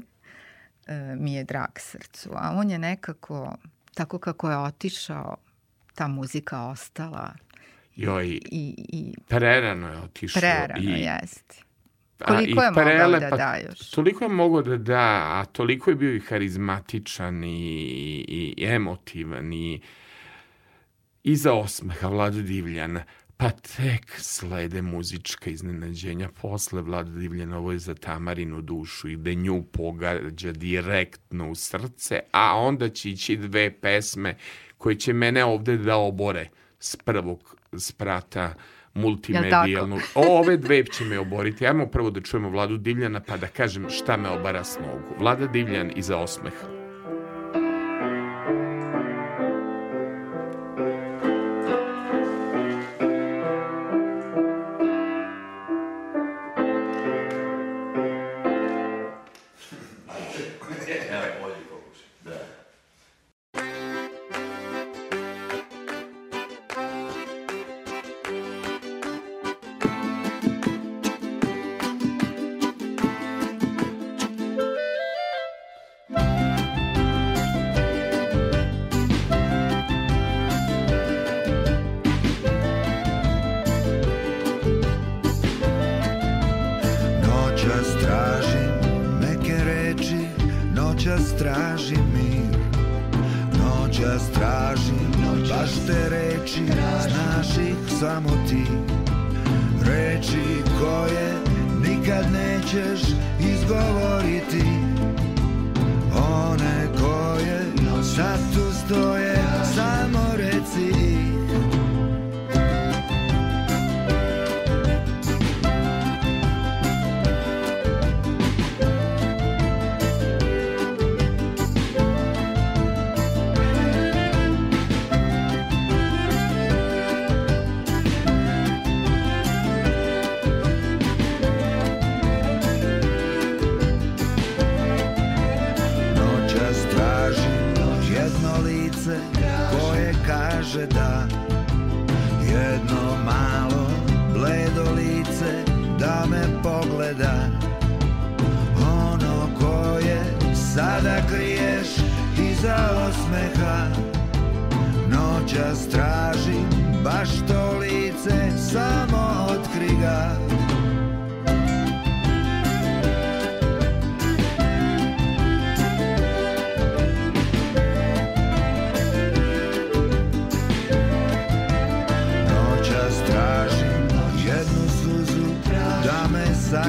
[1.16, 2.30] mi je drag srcu.
[2.32, 3.56] A on je nekako,
[3.94, 5.36] tako kako je otišao,
[5.94, 7.34] ta muzika ostala.
[7.96, 10.40] Joj, i, i, prerano je otišao.
[10.40, 11.56] Prerano, i, jeste.
[12.24, 13.90] Koliko je mogao da da još?
[13.90, 17.74] Toliko je mogao da da, a toliko je bio i harizmatičan i,
[18.28, 19.80] i emotivan i
[21.22, 23.04] iza osmeha Vlada Divljana.
[23.38, 29.34] Pa tek slede muzička iznenađenja posle Vlada Divljana, ovo je za Tamarinu dušu i da
[29.34, 34.36] nju pogađa direktno u srce, a onda će ići dve pesme
[34.78, 38.54] koje će mene ovde da obore s prvog sprata
[38.94, 39.98] multimedijalnu.
[40.14, 41.66] Ove dve će me oboriti.
[41.66, 45.18] Ajmo prvo da čujemo Vladu Divljana pa da kažem šta me obara s nogu.
[45.18, 46.85] Vlada Divljan iza osmeha.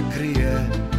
[0.02, 0.97] Me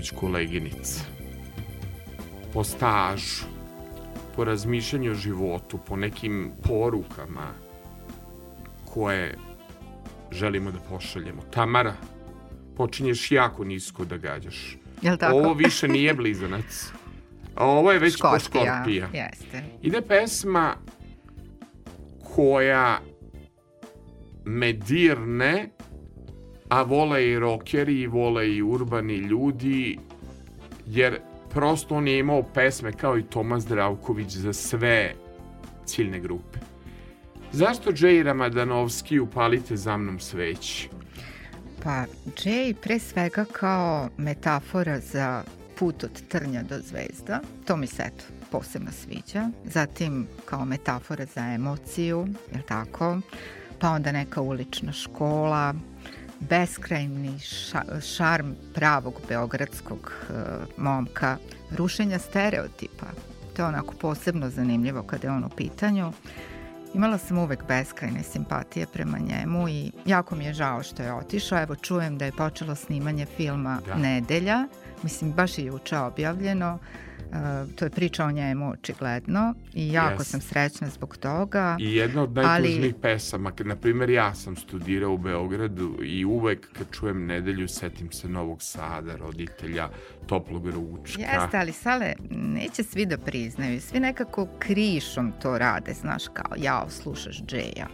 [0.00, 1.04] Burević, koleginica.
[2.52, 3.44] Po stažu,
[4.36, 7.52] po razmišljanju o životu, po nekim porukama
[8.84, 9.36] koje
[10.30, 11.42] želimo da pošaljemo.
[11.50, 11.94] Tamara,
[12.76, 14.76] počinješ jako nisko da gađaš.
[15.02, 15.36] Jel tako?
[15.36, 16.92] Ovo više nije blizanac.
[17.54, 19.08] A ovo je već po Škorpija.
[19.12, 19.62] Jeste.
[19.82, 20.74] Ide pesma
[22.34, 22.98] koja
[24.44, 25.70] me dirne,
[26.70, 29.98] a vole i rokeri, i vole i urbani ljudi,
[30.86, 35.14] jer prosto on je imao pesme kao i Tomas Dravković za sve
[35.86, 36.58] ciljne grupe.
[37.52, 40.88] Zašto Džej Ramadanovski upalite za mnom sveći?
[41.82, 42.04] Pa,
[42.36, 45.42] Jay pre svega kao metafora za
[45.78, 49.48] put od trnja do zvezda, to mi se eto posebno sviđa.
[49.64, 53.20] Zatim kao metafora za emociju, je tako?
[53.78, 55.74] Pa onda neka ulična škola,
[56.40, 60.36] beskrajni ša, šarm pravog beogradskog uh,
[60.76, 61.36] momka,
[61.76, 63.06] rušenja stereotipa.
[63.56, 66.12] To je onako posebno zanimljivo kada je on u pitanju.
[66.94, 71.62] Imala sam uvek beskrajne simpatije prema njemu i jako mi je žao što je otišao.
[71.62, 73.94] Evo čujem da je počelo snimanje filma da.
[73.94, 74.68] Nedelja.
[75.02, 76.74] Mislim, baš je juče objavljeno.
[76.74, 77.09] Uh,
[77.76, 80.26] to je priča o njemu očigledno i jako yes.
[80.26, 81.76] sam srećna zbog toga.
[81.80, 83.02] I jedna od najtužnijih ali...
[83.02, 88.28] pesama, na primjer ja sam studirao u Beogradu i uvek kad čujem nedelju setim se
[88.28, 89.88] Novog Sada, roditelja,
[90.26, 91.22] toplog ručka.
[91.22, 96.90] Jeste, ali Sale, neće svi da priznaju, svi nekako krišom to rade, znaš, kao jao,
[96.90, 97.88] slušaš Džeja.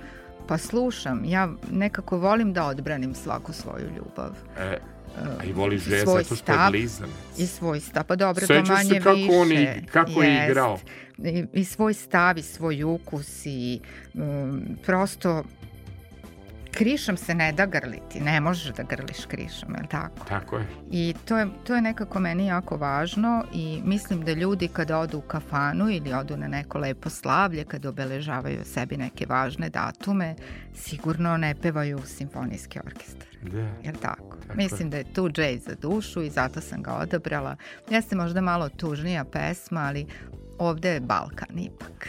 [0.48, 4.30] Pa slušam, ja nekako volim da odbranim svaku svoju ljubav.
[4.58, 4.78] E,
[5.40, 7.08] A i voliš Džeja zato što je blizan.
[7.38, 9.32] I svoj stav, pa dobro, Sećam to manje se kako više.
[9.32, 10.22] On i, kako jest.
[10.22, 10.78] je igrao.
[11.18, 13.80] I, I svoj stav i svoj ukus i
[14.14, 15.44] um, prosto
[16.76, 20.24] krišom se ne da grliti, ne možeš da grliš krišom, je li tako?
[20.28, 20.66] Tako je.
[20.90, 25.18] I to je, to je nekako meni jako važno i mislim da ljudi kada odu
[25.18, 30.34] u kafanu ili odu na neko lepo slavlje, kada obeležavaju sebi neke važne datume,
[30.74, 33.28] sigurno ne pevaju simfonijski orkestar.
[33.42, 33.58] Da.
[33.58, 34.36] Je li tako?
[34.36, 34.56] tako?
[34.56, 37.56] Mislim da je tu Jay za dušu i zato sam ga odabrala.
[37.90, 40.06] Jeste možda malo tužnija pesma, ali
[40.58, 42.08] ovde je Balkan ipak.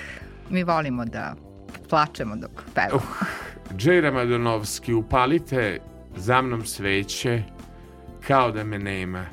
[0.50, 1.36] Mi volimo da
[1.90, 3.02] plačemo dok pevamo.
[3.22, 3.37] Uh,
[3.76, 5.80] Džej Ramadonovski, upalite
[6.16, 7.44] za mnom sveće
[8.28, 9.26] kao da me nema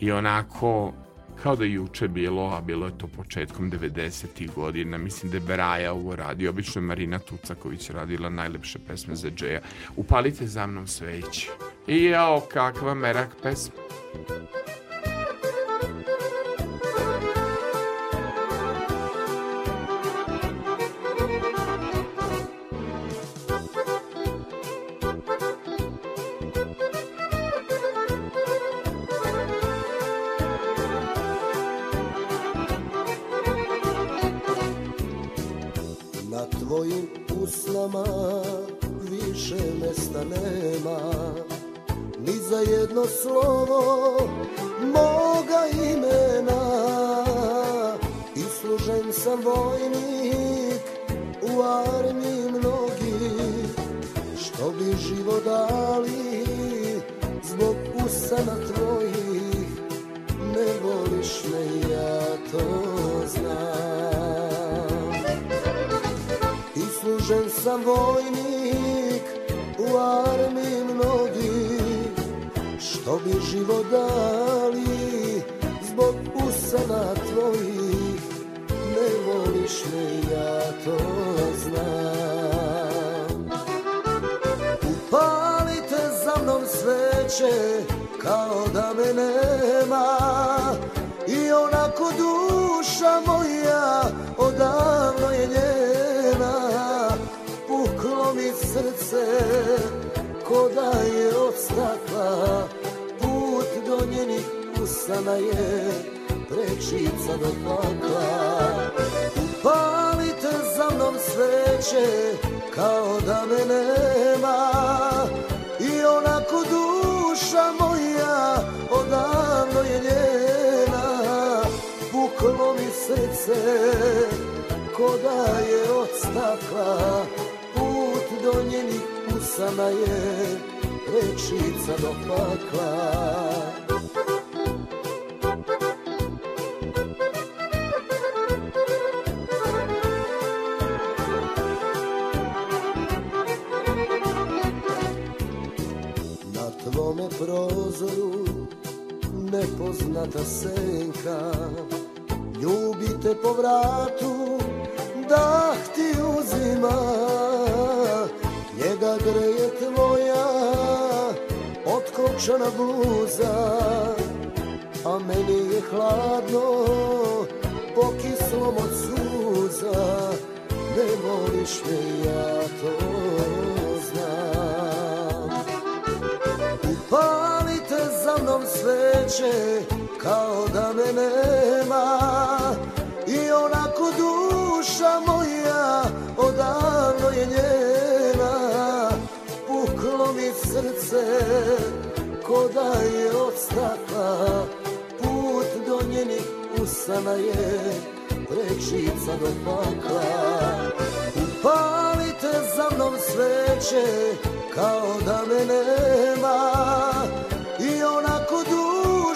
[0.00, 0.92] i onako
[1.42, 4.54] kao da juče bilo, a bilo je to početkom 90.
[4.54, 4.98] godina.
[4.98, 6.48] Mislim da je Beraja ovo radi.
[6.48, 9.60] Obično je Marina Tucaković radila najlepše pesme za Džeja.
[9.96, 11.50] Upalite za mnom sveće.
[11.86, 13.74] I jao, kakva merak pesma.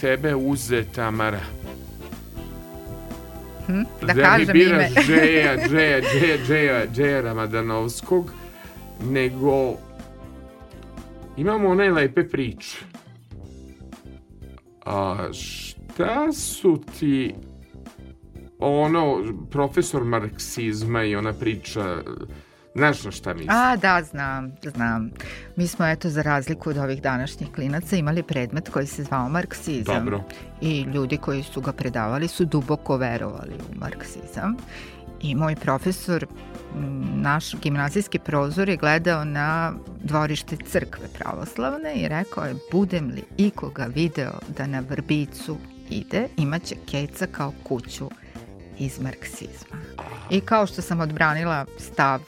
[0.00, 1.40] tebe uze, Tamara?
[3.66, 3.82] Hm?
[4.00, 5.02] Da, da kažem biraš ime.
[5.02, 8.32] Džeja, Džeja, Džeja, Džeja, Džeja Ramadanovskog,
[9.10, 9.76] nego
[11.36, 12.78] imamo one lepe priče.
[14.84, 17.34] A šta su ti
[18.58, 21.96] ono, profesor marksizma i ona priča
[22.76, 23.56] Znaš na šta mislim?
[23.56, 25.10] A, da, znam, znam.
[25.56, 30.04] Mi smo, eto, za razliku od ovih današnjih klinaca imali predmet koji se zvao marksizam.
[30.04, 30.24] Dobro.
[30.60, 34.56] I ljudi koji su ga predavali su duboko verovali u marksizam.
[35.20, 36.26] I moj profesor,
[37.14, 39.72] naš gimnazijski prozor je gledao na
[40.02, 45.56] dvorište crkve pravoslavne i rekao je, budem li ikoga video da na vrbicu
[45.90, 48.10] ide, imaće keca kao kuću
[48.78, 49.76] iz marksizma.
[50.30, 52.20] I kao što sam odbranila stav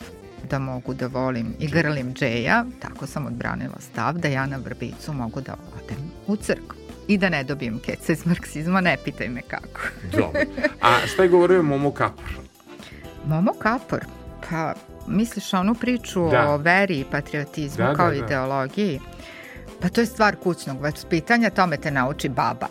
[0.51, 5.12] da mogu da volim i grlim džeja, tako sam odbranila stav da ja na vrbicu
[5.12, 6.78] mogu da odem u crkvu
[7.09, 9.80] i da ne dobijem keca iz marksizma, ne pitaj me kako.
[10.16, 10.41] Dobro.
[10.80, 12.32] A šta je govorio Momo Kapor?
[13.26, 14.05] Momo Kapor?
[14.51, 14.74] Pa,
[15.07, 16.49] misliš onu priču da.
[16.49, 18.24] o veri i patriotizmu da, kao da, da.
[18.26, 19.01] ideologiji?
[19.80, 22.66] Pa to je stvar kućnog vaspitanja, tome te nauči baba.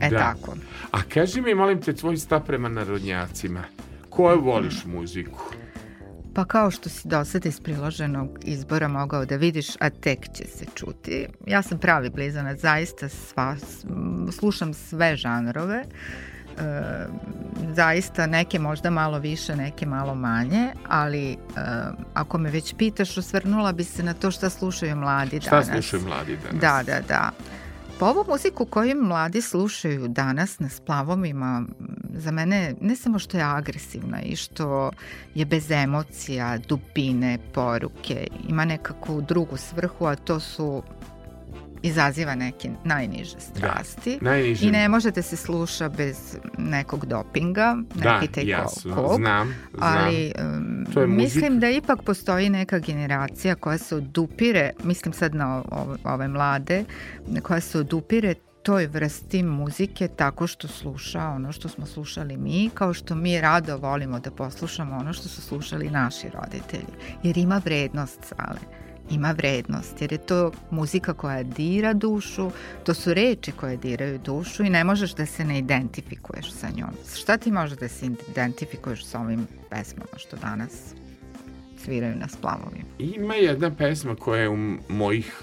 [0.00, 0.18] E da.
[0.18, 0.54] tako.
[0.90, 3.64] A kaži mi, molim te, tvoj stav prema narodnjacima.
[4.10, 5.40] Koju voliš muziku?
[6.34, 10.44] Pa kao što si do sada iz priloženog izbora mogao da vidiš, a tek će
[10.44, 11.26] se čuti.
[11.46, 13.56] Ja sam pravi blizanac, zaista sva,
[14.38, 15.84] slušam sve žanrove.
[16.58, 16.82] E,
[17.74, 21.36] zaista neke možda malo više, neke malo manje, ali e,
[22.14, 25.66] ako me već pitaš, osvrnula bi se na to šta slušaju mladi šta danas.
[25.66, 26.60] Šta slušaju mladi danas?
[26.60, 27.30] Da, da, da.
[27.98, 31.64] Pa ovu muziku koju mladi slušaju danas na splavovima,
[32.14, 34.90] za mene ne samo što je agresivna i što
[35.34, 40.82] je bez emocija, dubine, poruke, ima nekakvu drugu svrhu, a to su
[41.82, 44.66] izaziva neke najniže strasti da, najniže.
[44.66, 49.98] i ne možete se sluša bez nekog dopinga, da, neki taj jasno, kog, znam, znam.
[49.98, 50.32] ali
[50.96, 56.28] um, mislim da ipak postoji neka generacija koja se odupire, mislim sad na ove, ove
[56.28, 56.84] mlade,
[57.42, 62.94] koja se odupire toj vrsti muzike tako što sluša ono što smo slušali mi, kao
[62.94, 66.92] što mi rado volimo da poslušamo ono što su slušali naši roditelji.
[67.22, 68.81] Jer ima vrednost, Sale
[69.12, 72.50] ima vrednost, jer je to muzika koja dira dušu,
[72.84, 76.90] to su reči koje diraju dušu i ne možeš da se ne identifikuješ sa njom.
[77.16, 80.94] Šta ti može da se identifikuješ sa ovim pesmama što danas
[81.84, 82.84] sviraju na splavovima?
[82.98, 84.56] Ima jedna pesma koja je u
[84.88, 85.42] mojih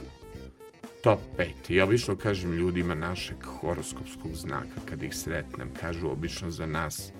[1.03, 1.45] top 5.
[1.67, 7.11] I obično kažem ljudima našeg horoskopskog znaka kad ih sretnem, kažu obično za nas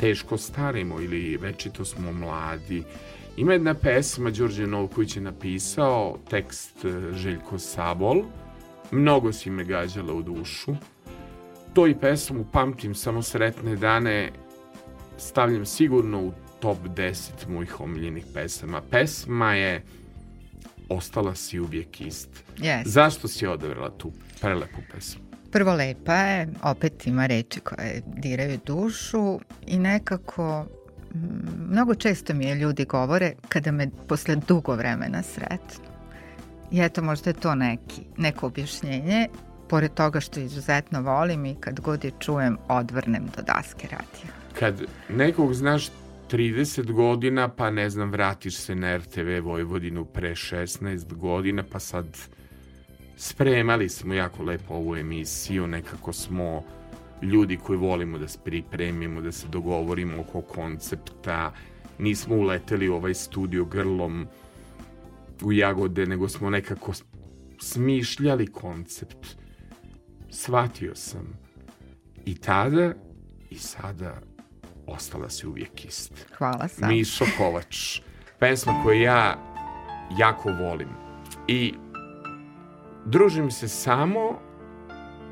[0.00, 2.82] teško starimo ili večito smo mladi
[3.38, 8.24] Ima jedna pesma Đorđe Novković je napisao, tekst e, Željko Sabol,
[8.90, 10.74] mnogo si me gađala u dušu.
[11.72, 14.32] To i pesmu pamtim samo sretne dane,
[15.18, 18.82] stavljam sigurno u top 10 mojih omiljenih pesama.
[18.90, 19.82] Pesma je
[20.88, 22.28] Ostala si uvijek ist.
[22.56, 22.82] Yes.
[22.84, 25.22] Zašto si odabrala tu prelepu pesmu?
[25.52, 30.66] Prvo lepa je, opet ima reči koje diraju dušu i nekako
[31.68, 35.88] mnogo često mi je ljudi govore kada me posle dugo vremena sretnu.
[36.70, 39.28] I eto, možda je to neki, neko objašnjenje,
[39.68, 44.32] pored toga što izuzetno volim i kad god je čujem, odvrnem do daske radija.
[44.58, 45.88] Kad nekog znaš
[46.30, 52.06] 30 godina, pa ne znam, vratiš se na RTV Vojvodinu pre 16 godina, pa sad
[53.16, 56.64] spremali smo jako lepo ovu emisiju, nekako smo
[57.22, 61.52] ljudi koji volimo da se pripremimo, da se dogovorimo oko koncepta.
[61.98, 64.26] Nismo uleteli u ovaj studio grlom
[65.42, 66.92] u jagode, nego smo nekako
[67.60, 69.26] smišljali koncept.
[70.30, 71.38] Svatio sam
[72.24, 72.94] i tada
[73.50, 74.20] i sada
[74.86, 76.16] ostala si uvijek ista.
[76.38, 76.88] Hvala sam.
[76.88, 78.00] Mišo Kovač.
[78.38, 79.38] Pesma koju ja
[80.18, 80.88] jako volim.
[81.48, 81.74] I
[83.06, 84.47] družim se samo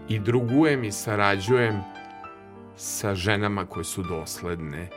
[0.08, 1.80] i drugujem i sarađujem
[2.76, 4.88] sa ženama koje su dosledne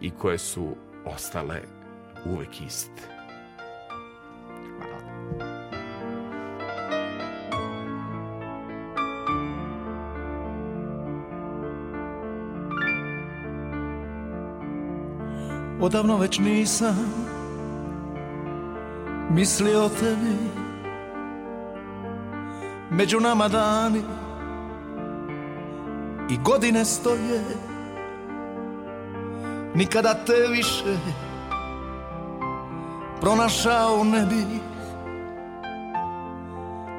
[0.00, 1.60] i koje su ostale
[2.26, 3.02] uvek iste.
[15.80, 16.96] Odavno već nisam
[19.30, 20.60] mislio o tebi
[22.90, 24.02] Među nama dani
[26.30, 27.44] i godine stoje.
[29.74, 30.96] Nikada te više
[33.20, 34.60] pronašao ne bih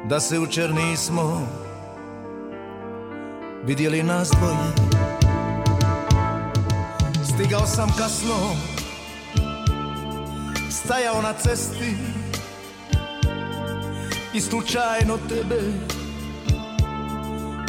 [0.09, 1.47] Da se učer nismo
[3.63, 4.91] vidjeli nas dvoje.
[7.23, 8.36] Stigao sam kasno
[10.69, 11.95] Stajao na cesti
[14.34, 15.61] I slučajno tebe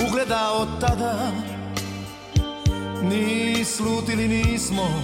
[0.09, 1.52] Ugledao tada
[3.03, 5.03] ni slutili nismo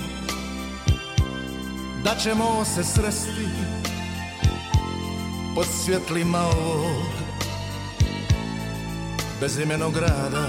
[2.04, 3.48] Da ćemo se sresti
[5.54, 7.18] Pod svjetlima ovog
[9.40, 10.46] Bezimenog grada.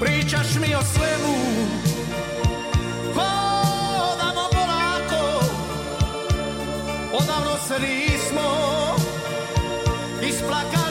[0.00, 1.36] Pričaš mi o svemu
[3.14, 5.44] Hodamo polako
[7.12, 8.50] Odavno se nismo
[10.28, 10.89] Isplakali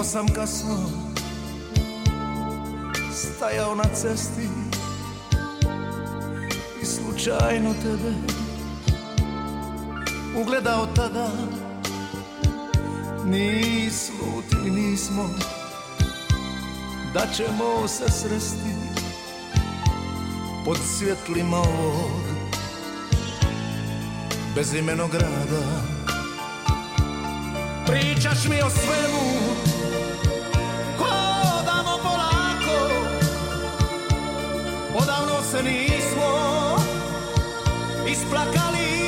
[0.00, 0.76] Stigao sam kasno
[3.12, 4.48] Stajao na cesti
[6.82, 8.14] I slučajno tebe
[10.42, 11.28] Ugledao tada.
[13.24, 15.28] Ni sluti nismo.
[17.14, 18.74] Da ćemo se sresti
[20.64, 22.20] Pod svjetlima ovog
[24.54, 25.82] Bezimenog grada.
[27.86, 29.69] Pričaš mi o svemu
[35.02, 36.30] Odavno se nismo
[38.12, 38.99] Isplakali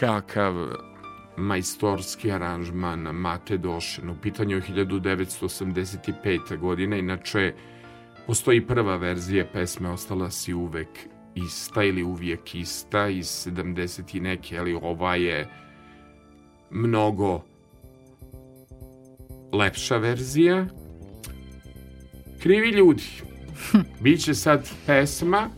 [0.00, 0.54] kakav
[1.36, 4.10] majstorski aranžman Mate Došen.
[4.10, 6.56] U pitanju je 1985.
[6.58, 7.54] godina, inače
[8.26, 10.88] postoji prva verzija pesme Ostala si uvek
[11.34, 15.48] ista ili uvijek ista iz 70 i neke, ali ova je
[16.70, 17.42] mnogo
[19.52, 20.66] lepša verzija.
[22.42, 23.04] Krivi ljudi.
[24.02, 25.48] Biće sad pesma.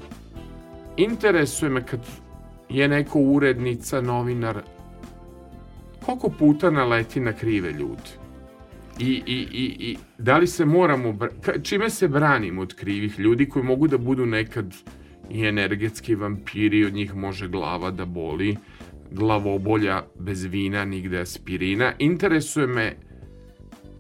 [0.96, 2.27] Interesuje me kad
[2.70, 4.62] je neko urednica, novinar,
[6.06, 8.28] koliko puta naleti na krive ljude?
[8.98, 11.18] I, i, i, i da li se moramo,
[11.62, 14.74] čime se branimo od krivih ljudi koji mogu da budu nekad
[15.30, 18.56] i energetski vampiri, od njih može glava da boli,
[19.10, 21.92] glavobolja bez vina, nigde aspirina.
[21.98, 22.96] Interesuje me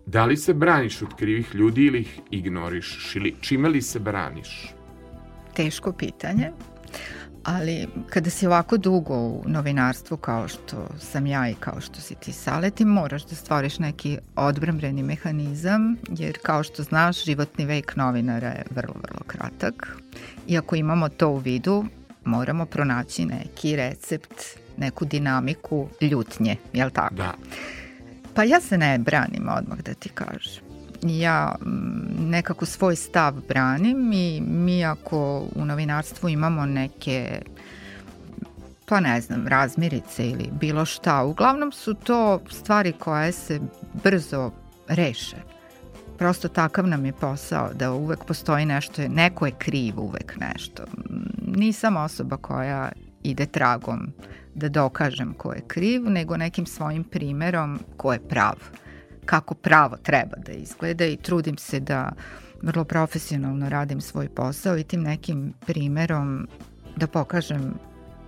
[0.06, 4.74] da li se braniš od krivih ljudi ili ih ignoriš, ili čime li se braniš?
[5.54, 6.50] Teško pitanje,
[7.48, 12.14] ali kada si ovako dugo u novinarstvu kao što sam ja i kao što si
[12.14, 18.48] ti Saleti, moraš da stvoriš neki odbrambeni mehanizam, jer kao što znaš, životni vek novinara
[18.48, 19.96] je vrlo, vrlo kratak.
[20.46, 21.84] I ako imamo to u vidu,
[22.24, 24.42] moramo pronaći neki recept,
[24.76, 27.14] neku dinamiku ljutnje, jel tako?
[27.14, 27.34] Da.
[28.34, 30.67] Pa ja se ne branim odmah da ti kažem.
[31.02, 37.40] Ja mm, nekako svoj stav branim i mi ako u novinarstvu imamo neke
[38.88, 41.24] pa ne znam, razmirice ili bilo šta.
[41.24, 43.60] Uglavnom su to stvari koje se
[44.04, 44.50] brzo
[44.88, 45.36] reše.
[46.18, 50.82] Prosto takav nam je posao da uvek postoji nešto, neko je kriv uvek nešto.
[51.46, 52.92] Nisam osoba koja
[53.22, 54.12] ide tragom
[54.54, 58.54] da dokažem ko je kriv, nego nekim svojim primerom ko je prav.
[59.28, 62.12] Kako pravo treba da izgleda i trudim se da
[62.62, 66.48] vrlo profesionalno radim svoj posao i tim nekim primerom
[66.96, 67.74] da pokažem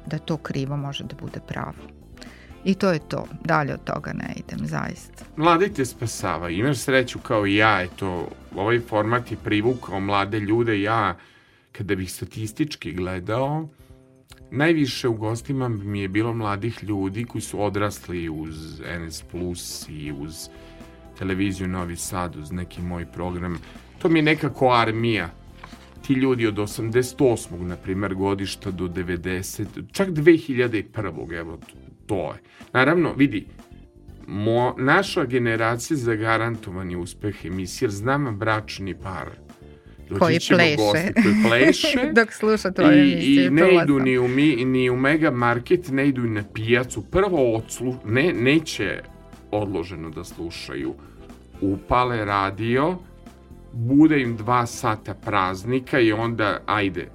[0.06, 1.74] da to krivo može da bude pravo.
[2.64, 3.26] I to je to.
[3.44, 5.24] Dalje od toga ne idem, zaista.
[5.36, 6.50] Mladi te spasava.
[6.50, 10.80] Imaš sreću kao i ja, eto, ovaj format je privukao mlade ljude.
[10.80, 11.16] Ja,
[11.72, 13.68] kada bih statistički gledao,
[14.50, 20.12] najviše u gostima mi je bilo mladih ljudi koji su odrasli uz NS Plus i
[20.12, 20.48] uz
[21.20, 23.58] televiziju Novi Sad, uz neki moj program.
[23.98, 25.30] To mi je nekako armija.
[26.06, 27.60] Ti ljudi od 88.
[27.60, 29.64] na primer godišta do 90.
[29.92, 31.38] čak 2001.
[31.38, 31.58] evo
[32.06, 32.40] to je.
[32.72, 33.46] Naravno, vidi,
[34.26, 39.28] mo, naša generacija zagarantovani uspeh emisije, jer znam bračni par.
[40.18, 40.76] Koji pleše.
[40.76, 42.10] Gosti, koji pleše.
[42.20, 43.46] Dok sluša tvoju I, emisiju.
[43.46, 47.02] I ne čula idu ni u, mi, ni u mega market, ne idu na pijacu.
[47.02, 49.02] Prvo odslu, ne, neće
[49.50, 50.94] odloženo da slušaju.
[51.60, 52.96] Upale radio,
[53.72, 57.08] bude im dva sata praznika i onda ajde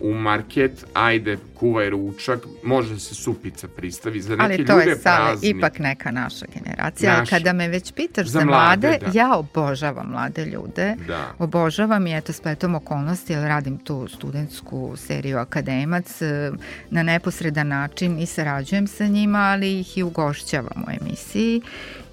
[0.00, 4.20] u market, ajde kuvaj ručak, može se supica pristavi.
[4.20, 7.18] Za neke Ali to ljude je sale, ipak neka naša generacija.
[7.18, 7.36] Naša.
[7.36, 9.18] kada me već pitaš Za za, mlade, mlade, da.
[9.18, 10.96] ja obožavam mlade ljude.
[11.06, 11.34] Da.
[11.38, 16.50] Obožavam i eto spletom okolnosti, jer radim tu studentsku seriju Akademac e,
[16.90, 21.62] na neposredan način i sarađujem sa njima, ali ih i ugošćavam u emisiji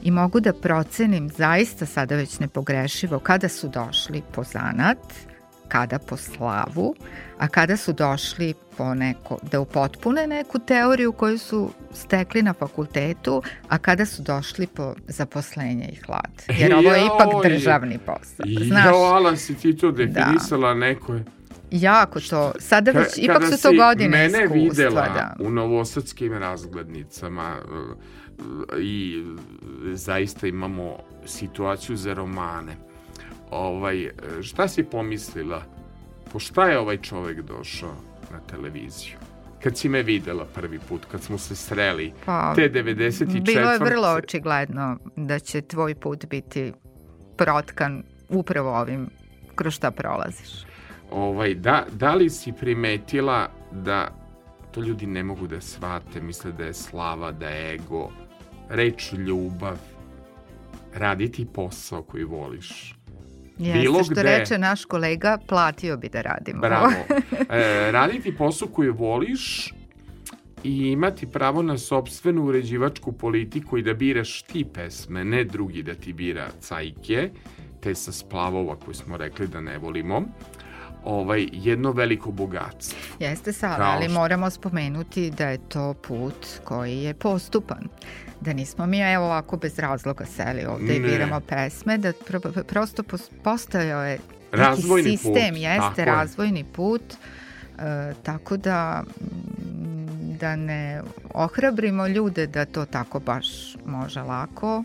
[0.04, 4.98] i mogu da procenim zaista sada već nepogrešivo kada su došli po zanat,
[5.76, 6.96] kada po slavu,
[7.38, 13.42] a kada su došli po neko, da upotpune neku teoriju koju su stekli na fakultetu,
[13.70, 16.44] a kada su došli po zaposlenje i hlad.
[16.60, 18.46] Jer ovo je ipak državni posao.
[18.68, 21.24] Znaš, Jao, Ala, si ti to definisala neko je.
[21.72, 24.56] jako to, sada već, Ka, ipak su to godine mene iskustva.
[24.56, 25.36] videla da.
[25.40, 29.24] u novosadskim razglednicama e, i
[29.94, 32.85] zaista imamo situaciju za romane.
[33.56, 34.10] Ovaj,
[34.42, 35.64] šta si pomislila?
[36.32, 37.96] Po šta je ovaj čovek došao
[38.32, 39.18] na televiziju?
[39.66, 43.42] kad si me videla prvi put, kad smo se sreli, pa, te 94.
[43.42, 46.74] Bilo je vrlo očigledno da će tvoj put biti
[47.38, 49.10] protkan upravo ovim
[49.56, 50.66] kroz šta prolaziš.
[51.12, 54.08] Ovaj, da, da li si primetila da
[54.72, 58.12] to ljudi ne mogu da shvate, misle da je slava, da je ego,
[58.70, 59.78] reč ljubav,
[60.94, 62.96] raditi posao koji voliš.
[63.58, 66.62] Jeste, Bilo što gde, reče naš kolega, platio bi da radimo.
[66.62, 66.92] Bravo.
[67.50, 69.74] E, raditi posao koji voliš
[70.64, 75.94] i imati pravo na sobstvenu uređivačku politiku i da biraš ti pesme, ne drugi da
[75.94, 77.30] ti bira cajke,
[77.82, 80.24] te sa splavova koje smo rekli da ne volimo
[81.06, 82.98] ovaj jedno veliko bogatstvo.
[83.20, 87.88] Jeste sad, ali moramo spomenuti da je to put koji je postupan.
[88.42, 90.96] Da nismo mi evo ovako bez razloga seli ovde ne.
[90.96, 93.04] i biramo pesme, da pro, prosto
[93.44, 94.20] postojao je
[94.52, 95.58] razvojni sistem, put.
[95.58, 96.66] jeste tako razvojni je.
[96.74, 97.14] put,
[97.80, 99.04] e, tako da
[100.40, 101.02] da ne
[101.34, 103.48] ohrabrimo ljude da to tako baš
[103.86, 104.84] može lako,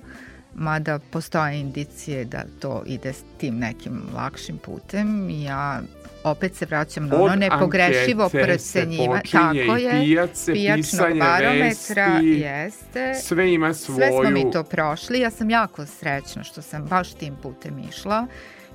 [0.54, 5.30] mada postoje indicije da to ide s tim nekim lakšim putem.
[5.30, 5.80] Ja
[6.24, 9.22] opet se vraćam na ono nepogrešivo procenjivanje.
[9.32, 13.14] Tako je, pijace, pijačnog barometra, vesti, jeste.
[13.22, 13.96] Sve ima svoju...
[13.96, 15.20] Sve smo mi to prošli.
[15.20, 18.26] Ja sam jako srećna što sam baš tim putem išla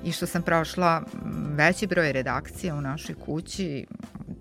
[0.04, 1.02] i što sam prošla
[1.56, 3.86] veći broj redakcija u našoj kući,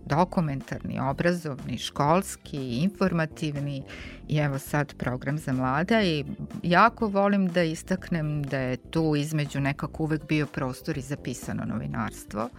[0.06, 3.84] dokumentarni, obrazovni, školski, informativni
[4.28, 6.26] i evo sad program za mlada i
[6.64, 12.50] jako volim da istaknem da je tu između nekako uvek bio prostor i zapisano novinarstvo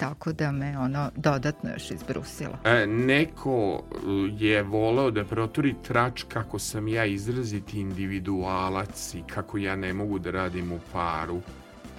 [0.00, 2.58] tako da me ono dodatno još izbrusilo.
[2.64, 3.84] E, neko
[4.38, 10.18] je voleo da proturi trač kako sam ja izraziti individualac i kako ja ne mogu
[10.18, 11.40] da radim u paru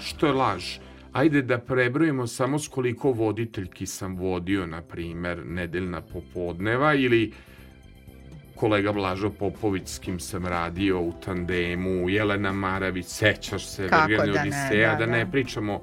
[0.01, 0.65] što je laž.
[1.11, 7.33] Ajde da prebrojimo samo s koliko voditeljki sam vodio, na primer, nedeljna popodneva ili
[8.55, 14.41] kolega Blažo Popović s kim sam radio u tandemu, Jelena Maravić, sećaš se, Vergane da
[14.41, 15.81] Odiseja, da, da, da ne pričamo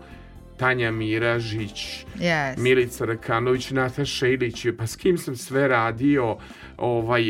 [0.56, 2.58] Tanja Miražić, yes.
[2.58, 6.36] Milica Rakanović, Nataša Ilić, pa s kim sam sve radio,
[6.76, 7.24] ovaj,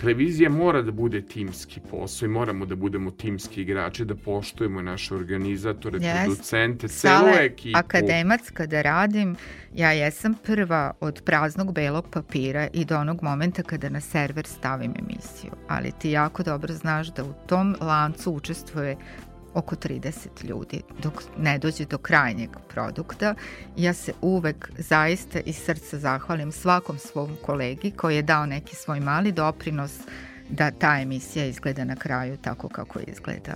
[0.00, 5.14] televizija mora da bude timski posao i moramo da budemo timski igrači, da poštujemo naše
[5.14, 6.24] organizatore, yes.
[6.24, 7.78] producente, celu ekipu.
[7.78, 9.36] akademac kada radim,
[9.74, 14.94] ja jesam prva od praznog belog papira i do onog momenta kada na server stavim
[14.98, 15.50] emisiju.
[15.68, 18.96] Ali ti jako dobro znaš da u tom lancu učestvuje
[19.54, 23.34] oko 30 ljudi dok ne dođe do krajnjeg produkta.
[23.76, 29.00] Ja se uvek zaista iz srca zahvalim svakom svom kolegi koji je dao neki svoj
[29.00, 29.98] mali doprinos
[30.48, 33.54] da ta emisija izgleda na kraju tako kako izgleda.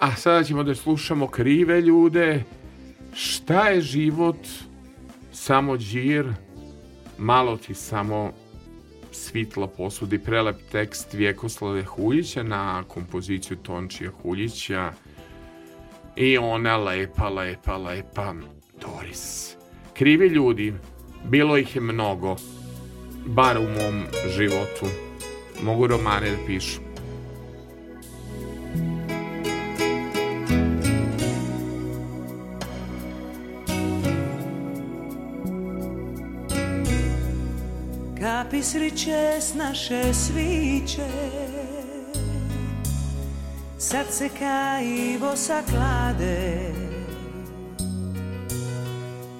[0.00, 2.44] A sada ćemo da slušamo krive ljude.
[3.14, 4.46] Šta je život?
[5.32, 6.32] Samo džir,
[7.18, 8.32] malo ti samo
[9.16, 14.92] svitla posudi prelep tekst Vjekoslave Huljića na kompoziciju Tončija Huljića
[16.16, 18.34] i ona lepa, lepa, lepa
[18.80, 19.54] Doris.
[19.94, 20.74] Krivi ljudi,
[21.24, 22.36] bilo ih je mnogo,
[23.26, 24.04] bar u mom
[24.36, 24.86] životu.
[25.62, 26.85] Mogu romane da pišu.
[38.46, 41.08] Kapi sriće s naše sviće.
[43.78, 46.72] Sad se kaivo saklade.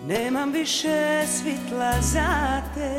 [0.07, 2.97] Nemam više svitla za te.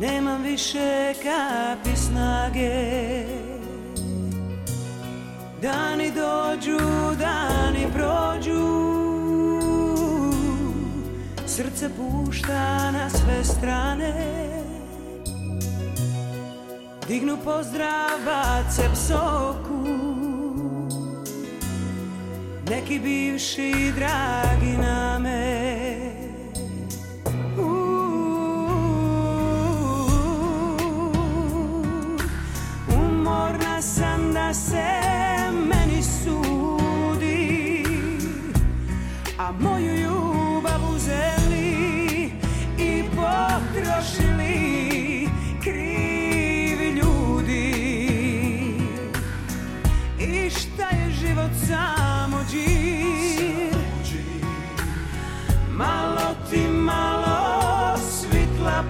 [0.00, 3.24] Nemam više kapi snage.
[5.62, 6.78] Dani dođu,
[7.18, 9.03] dani prođu
[11.54, 14.12] Srce pušta na sve strane.
[17.08, 19.84] Dignu pozdrav, bace psoku
[22.70, 25.98] Neki bivši dragi na me
[32.88, 35.23] Umorna sam da se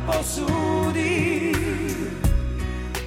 [0.07, 1.55] posudi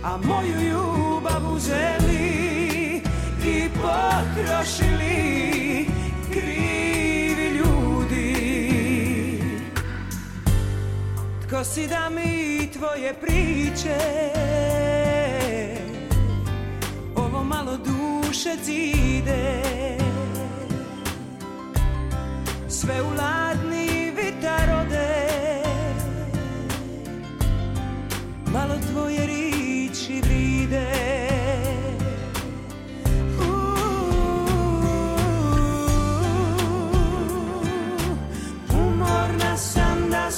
[0.04, 3.02] A moju ljubav uzeli
[3.46, 5.88] I pohrošili
[6.32, 8.38] krivi ljudi.
[11.48, 13.98] Tko si da mi tvoje priče
[17.16, 19.62] Ovo malo duše zide
[22.70, 23.14] Sve u
[28.58, 31.08] Malo tvoje riči vride
[40.10, 40.30] da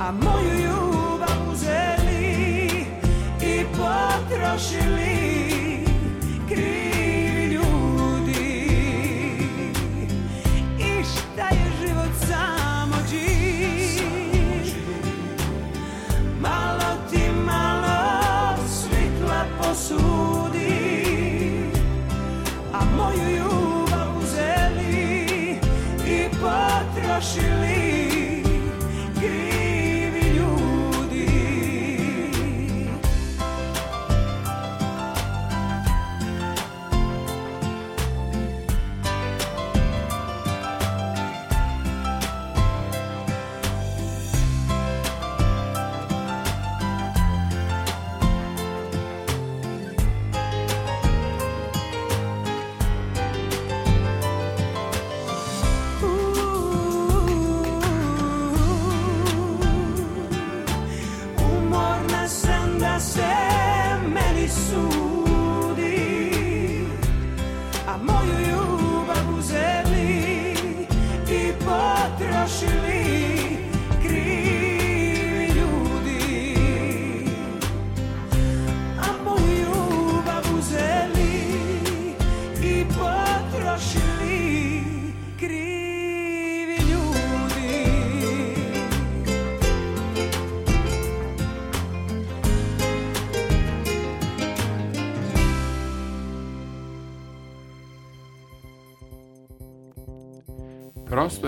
[0.00, 2.86] A moju ljubav uzeli
[3.42, 5.07] i potrošili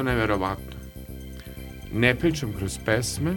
[0.00, 0.80] Prosto neverovatno.
[1.92, 3.34] Ne pričam kroz pesme.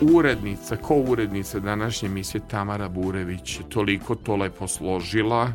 [0.00, 5.52] Urednica, ko urednica današnje emisije Tamara Burević je toliko to lepo složila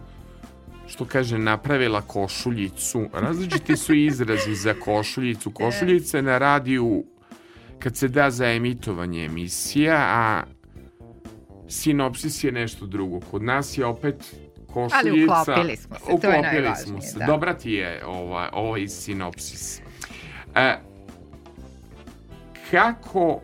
[0.87, 3.05] što kaže napravila košuljicu.
[3.13, 5.51] Različiti su izrazi za košuljicu.
[5.59, 7.03] Košuljica je na radiju
[7.79, 10.43] kad se da za emitovanje emisija, a
[11.69, 13.19] sinopsis je nešto drugo.
[13.19, 14.35] Kod nas je opet
[14.73, 14.97] košuljica.
[15.03, 17.19] Ali uklopili smo se, to je Uklopili najvažnije, smo se.
[17.19, 17.25] da.
[17.25, 19.81] Dobra ti je ovaj, ovaj sinopsis.
[20.55, 20.77] E,
[22.71, 23.41] kako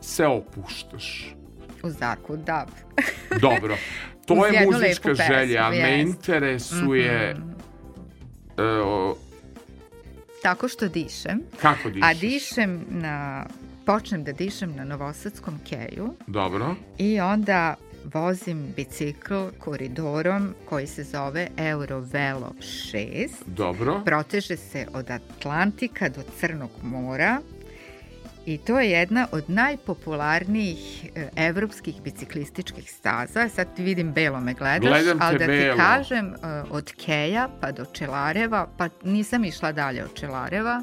[0.00, 1.34] se opuštaš?
[1.82, 2.68] U Zaku Dab.
[3.40, 3.76] Dobro.
[4.26, 7.36] To je muzička pesmu, želja, a me interesuje
[8.58, 9.16] e, o,
[10.42, 11.40] Tako što dišem.
[11.60, 12.10] kako dišeš.
[12.10, 13.46] A dišem na...
[13.86, 16.74] Počnem da dišem na Novosadskom keju Dobro.
[16.98, 17.74] i onda
[18.04, 23.28] vozim bicikl koridorom koji se zove Eurovelo 6.
[23.46, 24.02] Dobro.
[24.04, 27.40] Proteže se od Atlantika do Crnog mora
[28.46, 33.48] i to je jedna od najpopularnijih e, evropskih biciklističkih staza.
[33.48, 35.76] Sad vidim belo me gledaš, Gledam ali da ti belo.
[35.76, 36.36] kažem e,
[36.70, 40.82] od Keja pa do Čelareva, pa nisam išla dalje od Čelareva,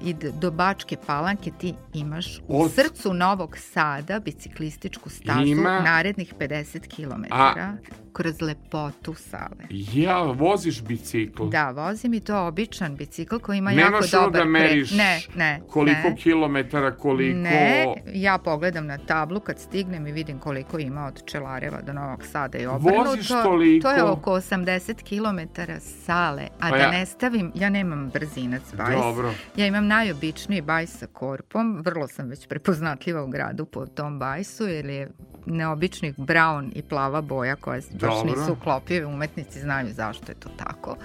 [0.00, 5.80] i d- do Bačke Palanke ti imaš u Od- srcu Novog Sada biciklističku stazu Ima-
[5.80, 7.72] narednih 50 km A-
[8.12, 9.64] kroz lepotu sale.
[9.70, 11.44] Ja, voziš bicikl.
[11.44, 14.96] Da, vozim i to običan bicikl koji ima Nemaš jako dobar da meriš kre...
[14.98, 15.60] Ne, ne.
[15.70, 16.16] koliko ne.
[16.16, 17.38] kilometara, koliko...
[17.38, 22.24] Ne, ja pogledam na tablu kad stignem i vidim koliko ima od Čelareva do Novog
[22.26, 23.10] Sada i obrnuto.
[23.10, 23.88] Voziš toliko?
[23.88, 28.62] To je oko 80 km sale, a Pa da ja- ne stavim, ja nemam brzinac
[28.76, 28.96] bajs.
[28.96, 29.34] Dobro.
[29.56, 34.66] Ja imam najobičniji bajs sa korpom, vrlo sam već prepoznatljiva u gradu po tom bajsu,
[34.66, 35.10] jer je
[35.46, 38.40] neobičnih brown i plava boja koja baš Dobro.
[38.40, 40.96] nisu uklopive, umetnici znaju zašto je to tako.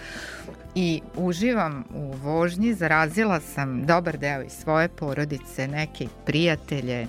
[0.76, 7.08] I uživam u vožnji, zarazila sam dobar deo i svoje porodice, neke prijatelje,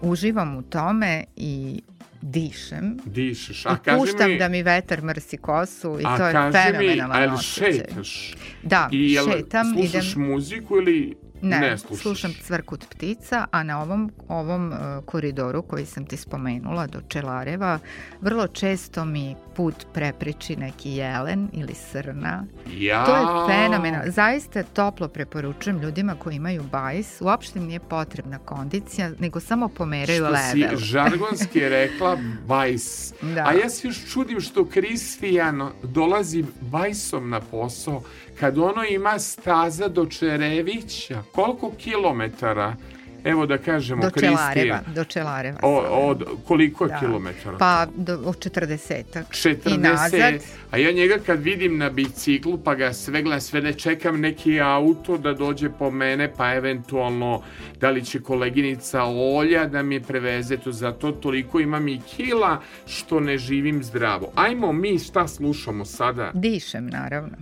[0.00, 1.82] uživam u tome i
[2.22, 2.98] dišem.
[3.04, 3.66] Dišeš.
[3.66, 6.78] A I kaži puštam mi, da mi vetar mrsi kosu i a to je kaži
[6.78, 8.34] mi, a jel šetaš?
[8.62, 10.28] Da, I jel šetam, slušaš idem...
[10.28, 12.02] muziku ili Ne, Ne slušaš.
[12.02, 17.78] slušam cvrkut ptica, a na ovom, ovom uh, koridoru koji sam ti spomenula do Čelareva,
[18.20, 22.44] vrlo često mi put prepriči neki jelen ili srna.
[22.68, 23.04] Ja.
[23.04, 24.12] To je fenomenalno.
[24.12, 27.20] Zaista toplo preporučujem ljudima koji imaju bajs.
[27.20, 30.76] Uopšte im nije potrebna kondicija, nego samo pomeraju Što si level.
[30.78, 33.12] žargonski rekla bajs.
[33.22, 33.44] Da.
[33.46, 35.38] A ja se još čudim što Kristijan
[35.82, 38.02] dolazi bajsom na posao
[38.40, 41.22] kad ono ima staza do Čerevića.
[41.32, 42.76] Koliko kilometara?
[43.24, 44.80] Evo da kažemo Do Čelareva.
[44.94, 45.58] Do Čelareva.
[45.62, 45.76] O,
[46.08, 46.98] od, koliko je Da.
[46.98, 47.56] kilometara?
[47.58, 50.34] Pa do, od 40 40, i nazad.
[50.70, 54.60] a ja njega kad vidim na biciklu pa ga sve gleda, sve ne čekam neki
[54.60, 57.42] auto da dođe po mene pa eventualno
[57.80, 63.20] da li će koleginica Olja da mi preveze to zato toliko imam i kila što
[63.20, 64.32] ne živim zdravo.
[64.34, 66.30] Ajmo mi šta slušamo sada?
[66.34, 67.36] Dišem, naravno.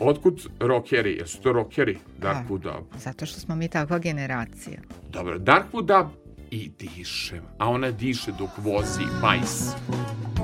[0.00, 1.16] Otkud rokeri?
[1.16, 1.98] Jesu to rokeri?
[2.18, 2.98] Darkwood Dub.
[2.98, 4.78] Zato što smo mi takva generacija.
[5.12, 6.06] Dobro, Darkwood Dub
[6.50, 7.42] i dišem.
[7.58, 9.72] A ona diše dok vozi bajs.
[9.88, 10.35] Možda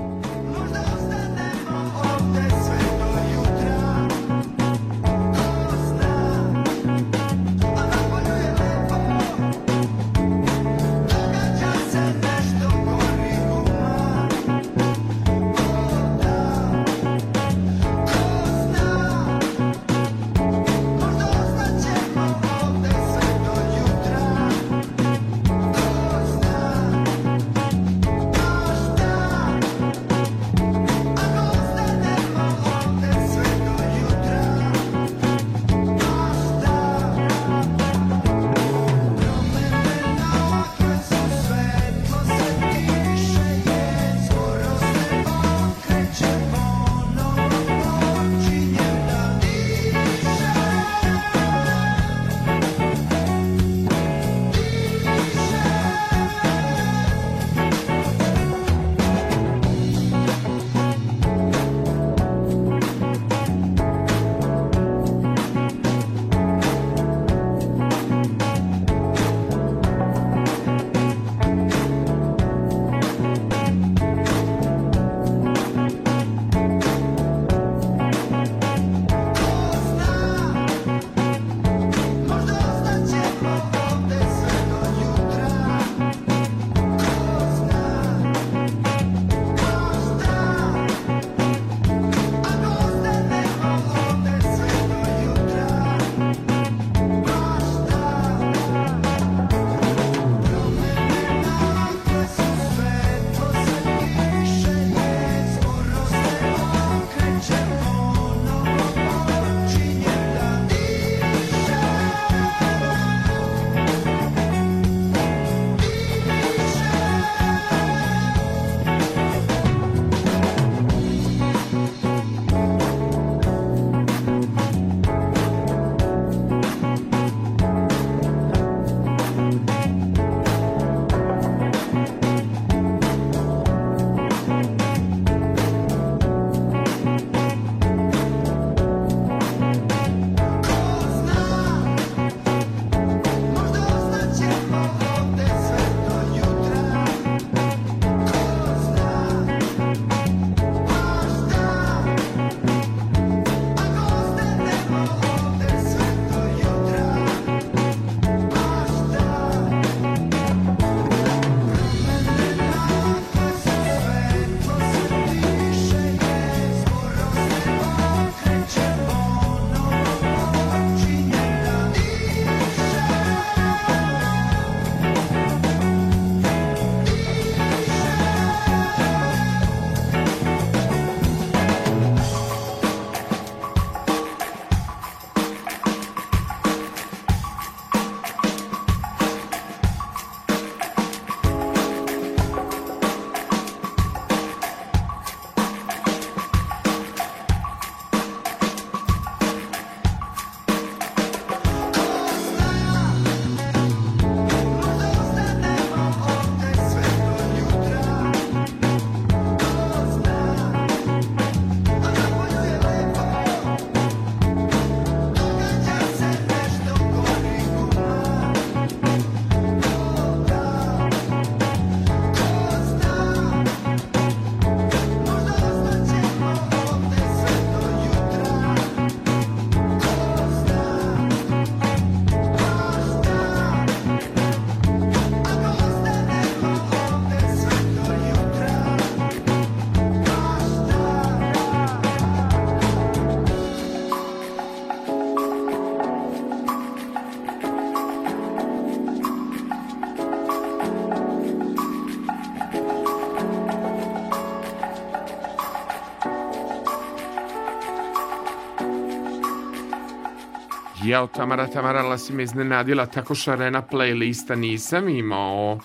[261.13, 265.79] Jao, Tamara, Tamara, si me iznenadila, tako šarena playlista nisam imao.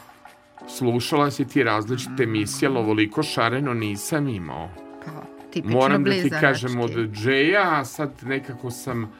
[0.67, 4.69] Slušala si ti različite emisije, ali ovoliko šareno nisam imao.
[5.05, 9.11] Kao, tipično Moram da ti kažem od Džeja, a sad nekako sam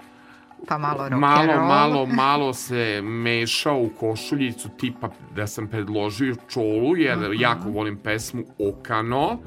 [0.67, 7.17] Pa malo malo, malo, malo se mešao u košuljicu tipa da sam predložio čolu, jer
[7.17, 7.33] Mhm.
[7.39, 9.39] jako volim pesmu Okano.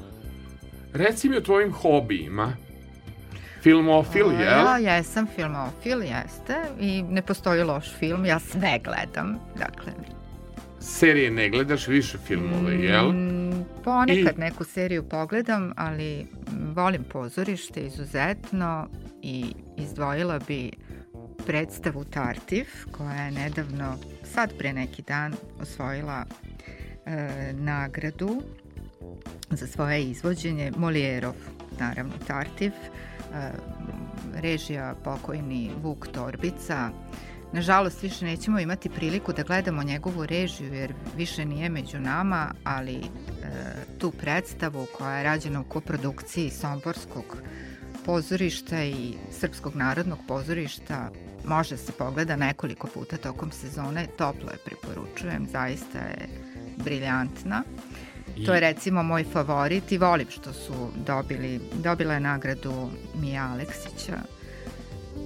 [0.93, 2.53] Reci mi o tvojim hobijima.
[3.61, 4.65] Filmofil, jel?
[4.83, 6.55] Ja jesam filmofil, jeste.
[6.79, 9.39] I ne postoji loš film, ja sve gledam.
[9.57, 9.91] Dakle,
[10.79, 13.11] Serije ne gledaš više filmove, jel?
[13.11, 16.27] Mm, Ponekad I- neku seriju pogledam, ali
[16.75, 18.87] volim pozorište izuzetno
[19.21, 19.45] i
[19.77, 20.71] izdvojila bi
[21.47, 26.25] predstavu Tartif, koja je nedavno, sad pre neki dan, osvojila
[27.05, 28.41] e, nagradu
[29.49, 31.35] za svoje izvođenje Molijerov,
[31.79, 33.10] naravno Tartif, e,
[34.33, 36.89] režija pokojni Vuk Torbica.
[37.53, 42.95] Nažalost, više nećemo imati priliku da gledamo njegovu režiju jer više nije među nama, ali
[42.95, 43.01] e,
[43.97, 47.37] tu predstavu koja je rađena u koprodukciji Somborskog
[48.05, 51.09] pozorišta i Srpskog narodnog pozorišta
[51.45, 56.29] može se pogleda nekoliko puta tokom sezone, toplo je preporučujem, zaista je
[56.77, 57.63] briljantna.
[58.35, 63.47] I- To je recimo moj favorit i volim što su dobili, dobila je nagradu Mija
[63.47, 64.17] Aleksića.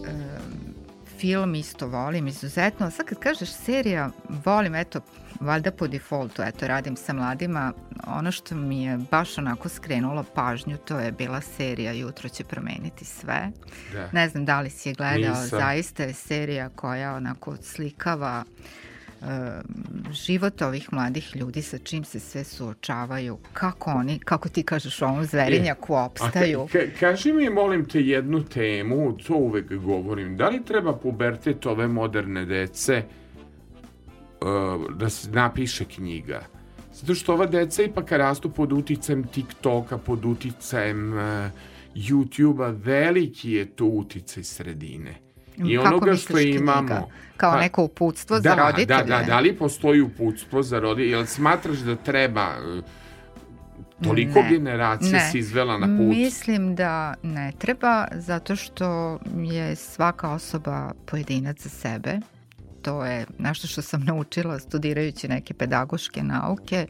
[0.07, 0.75] Em,
[1.19, 2.91] film isto volim izuzetno.
[2.91, 4.09] Sad kad kažeš serija,
[4.45, 5.01] volim, eto,
[5.39, 7.73] valjda po defaultu, eto, radim sa mladima.
[8.07, 13.05] Ono što mi je baš onako skrenulo pažnju, to je bila serija Jutro će promeniti
[13.05, 13.51] sve.
[13.93, 14.09] Da.
[14.11, 15.59] Ne znam da li si je gledao, Nisam.
[15.59, 18.63] zaista je serija koja onako slikava e,
[20.11, 25.25] život ovih mladih ljudi sa čim se sve suočavaju, kako oni, kako ti kažeš ovom
[25.25, 26.59] zverinjaku A ka- opstaju.
[26.59, 30.37] ka- kaži mi, molim te, jednu temu, to uvek govorim.
[30.37, 33.03] Da li treba pubertet ove moderne dece
[34.41, 34.47] uh,
[34.97, 36.41] da se napiše knjiga?
[36.93, 41.19] Zato što ova deca ipak rastu pod uticajem TikToka, pod uticajem uh,
[41.95, 45.15] YouTube-a, veliki je to uticaj sredine.
[45.57, 46.57] I Kako onoga misliš što knjiga?
[46.57, 47.09] imamo...
[47.37, 49.03] Kao Pa- neko uputstvo da, za roditelje?
[49.03, 51.11] Da, da, da li postoji uputstvo za roditelje?
[51.11, 52.47] Jel smatraš da treba...
[52.69, 52.83] uh,
[54.03, 55.29] Toliko Ne, generacija ne.
[55.31, 56.07] si izvela na put.
[56.07, 62.19] Mislim da ne treba, zato što je svaka osoba pojedinac za sebe.
[62.81, 66.87] To je nešto što sam naučila studirajući neke pedagoške nauke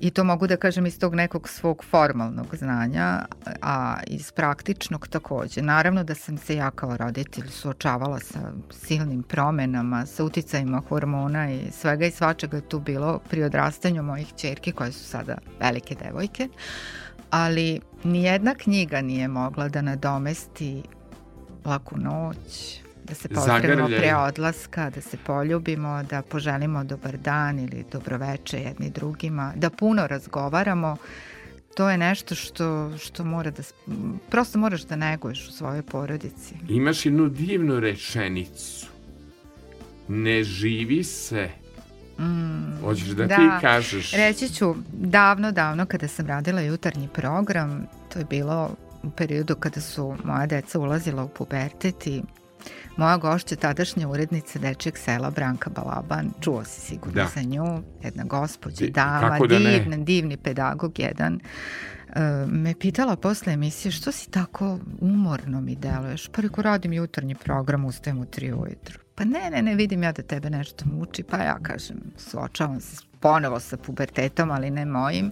[0.00, 3.24] i to mogu da kažem iz tog nekog svog formalnog znanja,
[3.62, 5.62] a iz praktičnog takođe.
[5.62, 11.70] Naravno da sam se ja kao roditelj suočavala sa silnim promenama, sa uticajima hormona i
[11.72, 16.48] svega i svačega je tu bilo pri odrastanju mojih čerki koje su sada velike devojke
[17.30, 20.82] ali nijedna knjiga nije mogla da nadomesti
[21.64, 27.84] laku noć, da se pozdravimo pre odlaska, da se poljubimo, da poželimo dobar dan ili
[27.92, 30.96] dobroveče jedni drugima, da puno razgovaramo.
[31.74, 33.62] To je nešto što, što mora da,
[34.30, 36.54] prosto moraš da neguješ u svojoj porodici.
[36.68, 38.86] Imaš jednu divnu rečenicu.
[40.08, 41.48] Ne živi se.
[42.18, 43.36] Mm, Hoćeš da, da.
[43.36, 44.12] ti kažeš?
[44.12, 48.70] Reći ću, davno, davno kada sam radila jutarnji program, to je bilo
[49.02, 52.22] u periodu kada su moja deca ulazila u pubertet i
[53.00, 57.28] moja gošća, tadašnja urednica Dečeg sela, Branka Balaban, čuo si sigurno Da.
[57.34, 61.40] za nju, jedna gospođa, Di- dama, da divna, divni pedagog jedan,
[62.14, 67.34] e, me pitala posle emisije što si tako umorno mi deluješ, pa reko radim jutarnji
[67.34, 68.98] program, ustajem u tri ujutru.
[69.14, 72.96] Pa ne, ne, ne, vidim ja da tebe nešto muči, pa ja kažem, suočavam se
[73.20, 75.30] ponovo sa pubertetom, ali ne mojim.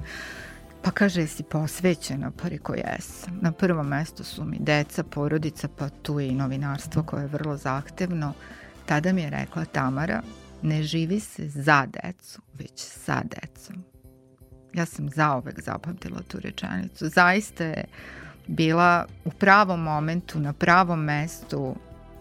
[0.83, 2.31] Pa kaže, jesi posvećena?
[2.43, 3.39] Pa reko, jesam.
[3.41, 7.57] Na prvom mestu su mi deca, porodica, pa tu je i novinarstvo koje je vrlo
[7.57, 8.33] zahtevno.
[8.87, 10.23] Tada mi je rekla Tamara,
[10.63, 13.85] ne živi se za decu, već sa decom.
[14.75, 17.09] Ja sam zaovek zapamtila tu rečenicu.
[17.09, 17.85] Zaista je
[18.47, 21.77] bila u pravom momentu, na pravom mestu,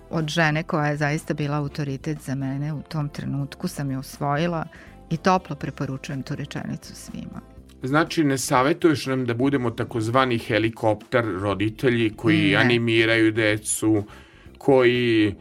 [0.10, 4.66] od žene koja je zaista bila autoritet za mene u tom trenutku sam je usvojila
[5.10, 7.57] i toplo preporučujem tu rečenicu svima.
[7.84, 12.56] Znači, ne savjetuješ nam da budemo takozvani helikopter roditelji koji Ne.
[12.56, 14.04] animiraju decu,
[14.58, 15.36] koji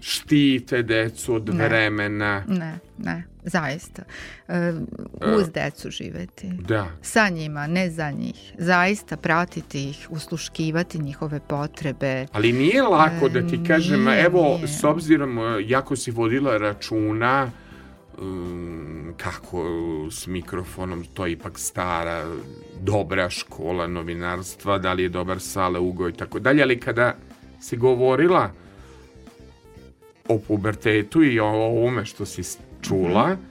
[0.00, 1.64] štite decu od Ne.
[1.64, 2.44] vremena.
[2.48, 4.02] Ne, ne, zaista.
[4.48, 4.72] E,
[5.36, 6.48] uz decu živeti.
[6.58, 6.86] Da.
[7.02, 8.52] Sa njima, ne za njih.
[8.58, 12.26] Zaista pratiti ih, usluškivati njihove potrebe.
[12.32, 14.68] Ali nije lako da ti E, kažem, nije, evo, nije.
[14.68, 17.50] s obzirom e, jako si vodila računa
[19.16, 19.64] kako
[20.10, 22.24] s mikrofonom, to je ipak stara,
[22.80, 27.14] dobra škola novinarstva, da li je dobar sale, ugo i tako dalje, ali kada
[27.60, 28.50] si govorila
[30.28, 32.42] o pubertetu i o ovome što si
[32.82, 33.28] čula.
[33.28, 33.50] Mm -hmm.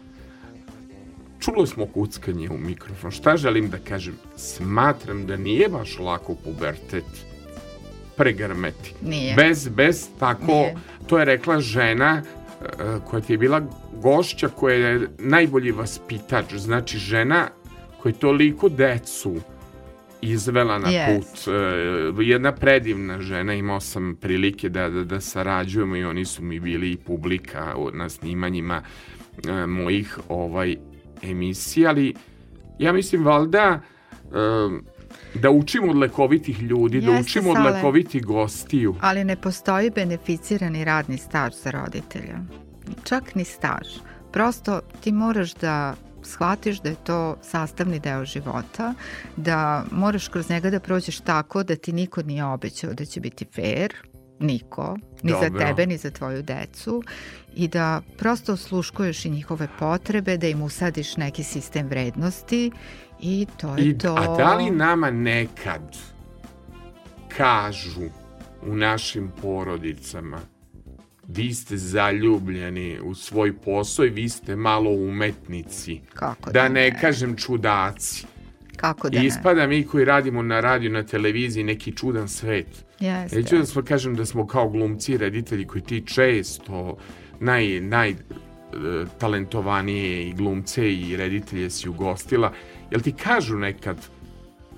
[1.39, 3.11] Čulo smo kuckanje u mikrofon.
[3.11, 4.17] Šta želim da kažem?
[4.35, 7.05] Smatram da nije baš lako pubertet
[8.17, 8.93] pregrmeti.
[9.01, 9.35] Nije.
[9.35, 10.75] Bez, bez tako, nije.
[11.07, 12.21] to je rekla žena
[13.05, 13.61] koja ti je bila
[14.01, 17.47] gošća koja je najbolji vaspitač, znači žena
[18.01, 19.35] koja je toliko decu
[20.21, 21.15] izvela na yes.
[21.15, 21.53] put.
[22.19, 26.59] E, jedna predivna žena, imao sam prilike da, da, da sarađujemo i oni su mi
[26.59, 28.81] bili i publika na snimanjima
[29.47, 30.75] e, mojih ovaj
[31.21, 32.13] emisija, ali
[32.79, 33.81] ja mislim valda
[35.33, 38.95] da učimo od lekovitih ljudi, Jeste, da učimo od lekovitih gostiju.
[39.01, 42.39] Ali ne postoji beneficirani radni staž za roditelja.
[43.03, 43.87] Čak ni staž.
[44.31, 48.93] Prosto ti moraš da shvatiš da je to sastavni deo života,
[49.35, 53.45] da moraš kroz njega da prođeš tako da ti niko nije obećao da će biti
[53.55, 53.93] fair,
[54.39, 55.49] niko, ni Dobro.
[55.49, 57.03] za tebe, ni za tvoju decu
[57.55, 62.71] i da prosto osluškuješ i njihove potrebe, da im usadiš neki sistem vrednosti
[63.21, 64.15] i to je I, to.
[64.17, 65.97] A da li nama nekad
[67.37, 68.01] kažu
[68.61, 70.39] u našim porodicama
[71.33, 76.01] vi ste zaljubljeni u svoj posao i vi ste malo umetnici.
[76.13, 78.25] Kako da, da ne, ne kažem čudaci.
[78.75, 82.85] Kako da I ispada mi koji radimo na radiju, na televiziji neki čudan svet.
[82.99, 83.35] Jeste.
[83.35, 86.97] Neću da smo kažem da smo kao glumci, reditelji koji ti često
[87.39, 88.15] naj, naj
[89.17, 92.53] talentovanije i glumce i reditelje si ugostila.
[92.91, 93.97] Jel ti kažu nekad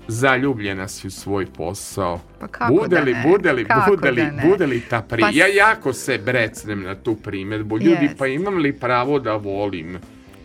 [0.08, 2.20] zaljubljena si u svoj posao.
[2.40, 3.28] Pa kako bude li, da ne?
[3.28, 5.20] Bude li, kako bude li, da bude li ta pri...
[5.20, 5.30] Pa...
[5.32, 7.78] Ja jako se brecnem na tu primjedbu.
[7.78, 8.16] Ljudi, yes.
[8.18, 9.98] pa imam li pravo da volim?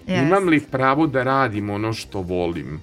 [0.07, 0.27] Yes.
[0.27, 2.81] Imam li pravo da radim ono što volim?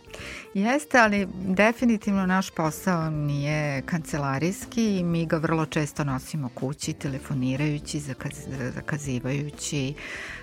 [0.54, 8.00] Jeste, ali definitivno naš posao nije kancelarijski i mi ga vrlo često nosimo kući, telefonirajući,
[8.00, 8.32] zakaz,
[8.74, 9.94] zakazivajući,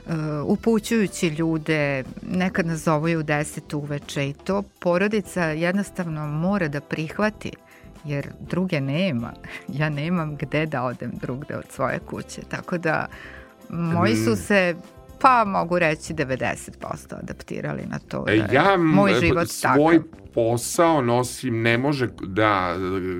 [0.05, 0.13] uh,
[0.45, 7.51] upućujući ljude, nekad nas zovaju u 10 uveče i to porodica jednostavno mora da prihvati
[8.03, 9.33] jer druge nema.
[9.79, 13.07] Ja nemam gde da odem drugde od svoje kuće, tako da
[13.69, 14.35] moji su mm.
[14.35, 14.75] se
[15.21, 16.59] pa mogu reći 90%
[17.11, 18.25] adaptirali na to.
[18.25, 20.31] Da ja moj život svoj takav.
[20.33, 22.75] posao nosim, ne može da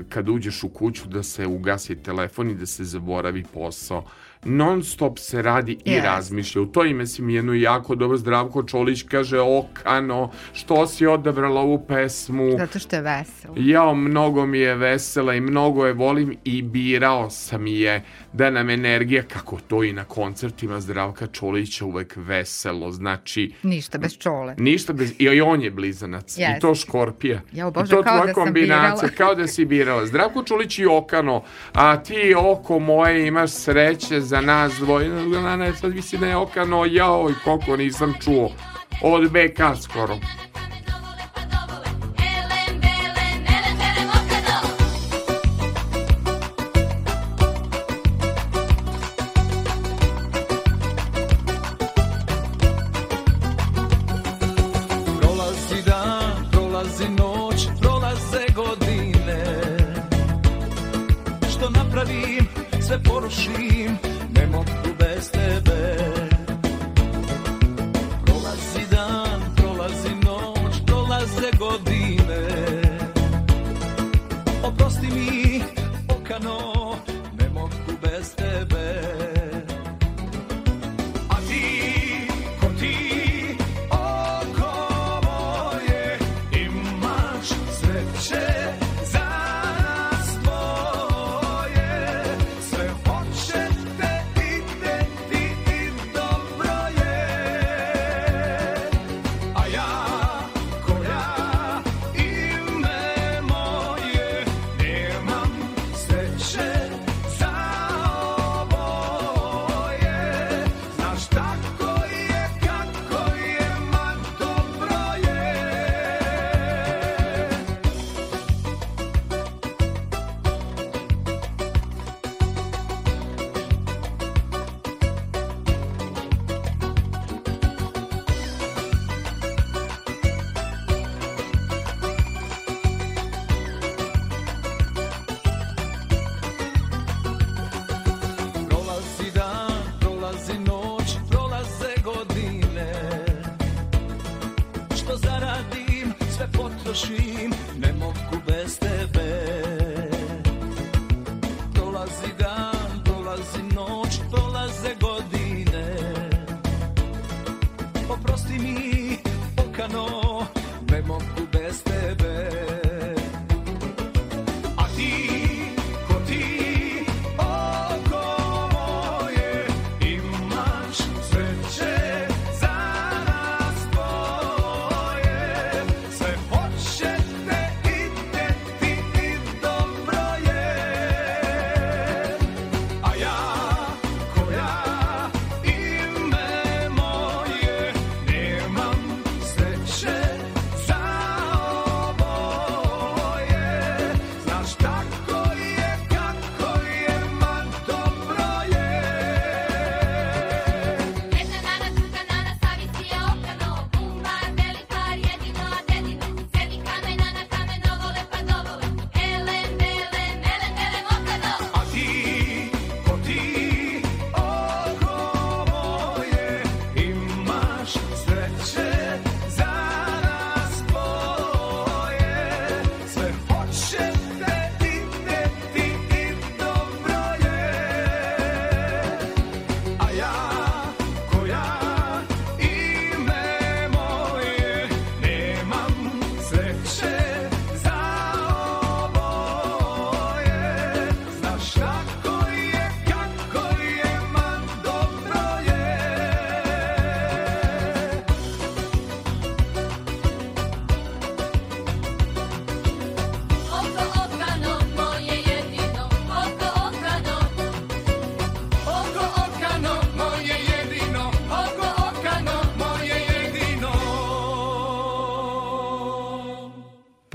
[0.09, 4.03] kad uđeš u kuću da se ugasi telefon i da se zaboravi posao
[4.45, 6.03] non stop se radi i yes.
[6.03, 6.61] razmišlja.
[6.61, 11.61] U to ime si mi jedno jako dobro Zdravko Čolić kaže Okano, što si odabrala
[11.61, 12.51] ovu pesmu?
[12.57, 13.53] Zato što je veselo.
[13.57, 18.03] Jao, mnogo mi je vesela i mnogo je volim i birao sam je
[18.33, 23.53] da nam energija, kako to i na koncertima Zdravka Čolića uvek veselo, znači...
[23.63, 24.55] Ništa bez čole.
[24.57, 25.13] Ništa bez...
[25.19, 26.37] I on je blizanac.
[26.37, 26.57] Yes.
[26.57, 27.41] I to škorpija.
[27.51, 29.09] Jao, Bože, I to kao da kombinacija.
[29.17, 30.05] Kao da si birala.
[30.05, 31.43] Zdravko Čolić i Okano,
[31.73, 35.09] a ti oko moje imaš sreće za nas dvoje.
[35.57, 38.51] Ne, sad visi da je okano, jao, i koliko nisam čuo.
[39.01, 40.17] Od BK skoro.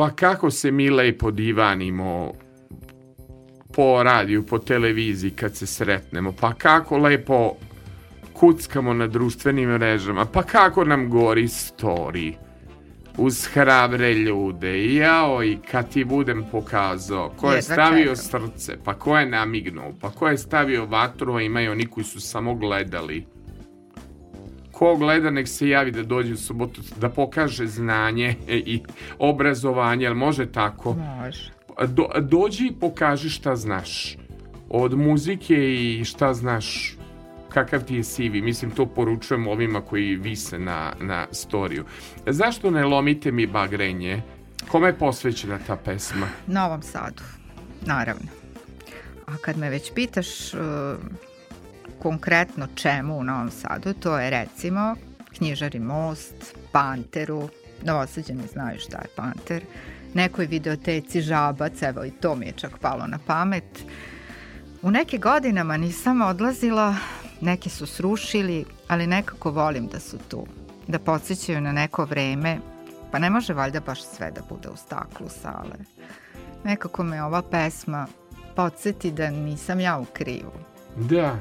[0.06, 2.32] Pa kako se mi lepo divanimo
[3.74, 7.56] po radiju, po televiziji kad se sretnemo, pa kako lepo
[8.32, 12.32] kuckamo na društvenim mrežama, pa kako nam gori story
[13.16, 14.94] uz hrabre ljude.
[14.94, 20.10] Jao, i kad ti budem pokazao ko je stavio srce, pa ko je namignuo, pa
[20.10, 23.26] ko je stavio vatru, a imaju oni koji su samo gledali.
[24.76, 28.80] Ko gleda, nek se javi da dođe u subotu, da pokaže znanje i
[29.18, 30.94] obrazovanje, jel može tako?
[30.94, 31.50] Može.
[31.86, 34.16] Do, dođi i pokaži šta znaš.
[34.68, 36.96] Od muzike i šta znaš
[37.48, 38.42] kakav ti je CV.
[38.42, 41.84] Mislim, to poručujem ovima koji vise na, na storiju.
[42.26, 44.22] Zašto ne lomite mi bagrenje?
[44.68, 46.28] Kome je posvećena ta pesma?
[46.46, 47.22] Novom Sadu,
[47.86, 48.28] naravno.
[49.26, 50.28] A kad me već pitaš
[51.98, 54.94] konkretno čemu u Novom Sadu, to je recimo
[55.36, 57.48] Knjižari most, Panteru,
[57.82, 59.62] Novosađani znaju šta je Panter,
[60.14, 63.84] nekoj videoteci Žabac, evo i to mi je čak palo na pamet.
[64.82, 66.94] U neke godinama nisam odlazila
[67.40, 70.46] Neki su srušili, ali nekako volim da su tu.
[70.88, 72.58] Da podsjećaju na neko vreme,
[73.12, 75.76] pa ne može valjda baš sve da bude u staklu sale.
[76.64, 78.06] Nekako me ova pesma
[78.56, 80.52] podsjeti da nisam ja u krivu.
[80.96, 81.38] Da,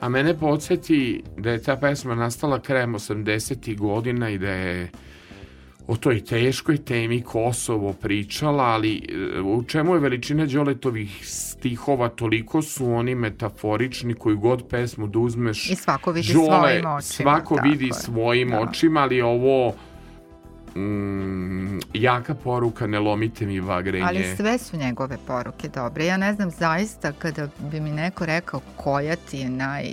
[0.00, 3.76] a mene podsjeti da je ta pesma nastala krajem 80.
[3.78, 4.90] godina i da je
[5.86, 12.62] o toj teškoj temi Kosovo pričala, ali e, u čemu je veličina Đoletovih stihova, toliko
[12.62, 15.70] su oni metaforični koju god pesmu da uzmeš.
[15.70, 17.00] I svako vidi Đole, svojim očima.
[17.00, 18.60] Svako vidi svojim da.
[18.60, 19.74] očima, ali ovo
[20.78, 24.06] mm, jaka poruka, ne lomite mi vagrenje.
[24.06, 26.06] Ali sve su njegove poruke dobre.
[26.06, 29.92] Ja ne znam zaista kada bi mi neko rekao koja ti je naj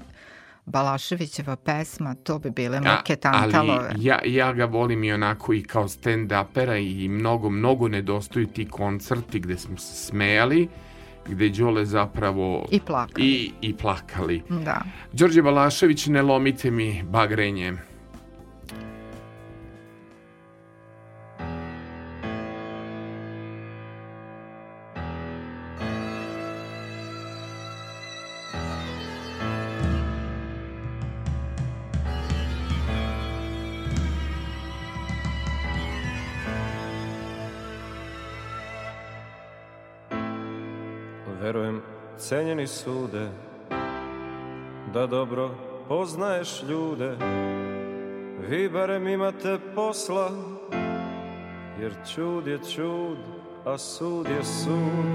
[0.65, 3.89] Balaševićeva pesma, to bi bile muke tantalove.
[3.89, 8.69] Ali ja, ja ga volim i onako i kao stand-upera i mnogo, mnogo nedostaju ti
[8.69, 10.67] koncerti gde smo se smejali,
[11.27, 12.67] gde Đole zapravo...
[12.71, 13.27] I plakali.
[13.27, 14.43] I, i plakali.
[14.49, 14.81] Da.
[15.13, 17.73] Đorđe Balašević, ne lomite mi bagrenje.
[42.29, 43.27] Cenjeni sude
[44.93, 45.51] Da dobro
[45.87, 47.15] poznaješ ljude.
[48.49, 50.31] Vi barem imate posla
[51.81, 53.17] Jer čud je čud,
[53.65, 55.05] a sud je sud.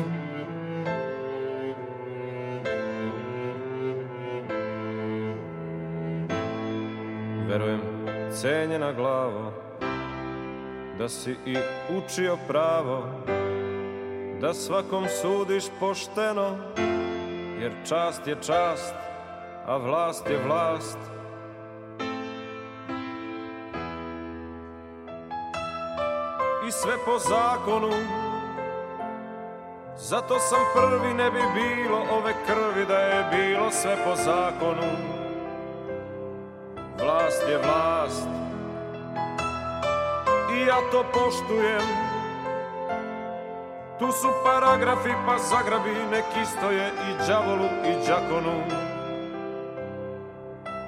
[7.49, 7.81] Verujem,
[8.41, 9.53] cenjena glavo
[10.99, 11.57] Da si i
[11.97, 13.05] učio pravo
[14.41, 16.57] Da svakom sudiš pošteno
[17.61, 18.95] jer čast je čast,
[19.67, 20.99] a vlast je vlast.
[26.69, 27.91] I sve po zakonu,
[29.97, 34.91] zato sam prvi ne bi bilo ove krvi da je bilo sve po zakonu.
[37.03, 38.29] Vlast je vlast
[40.55, 42.10] i ja to poštujem
[44.01, 48.63] Tu su paragrafi pa zagrabi nek istoje i đavolu i đakonu.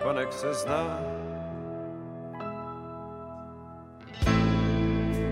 [0.03, 0.85] Pa nek se zna.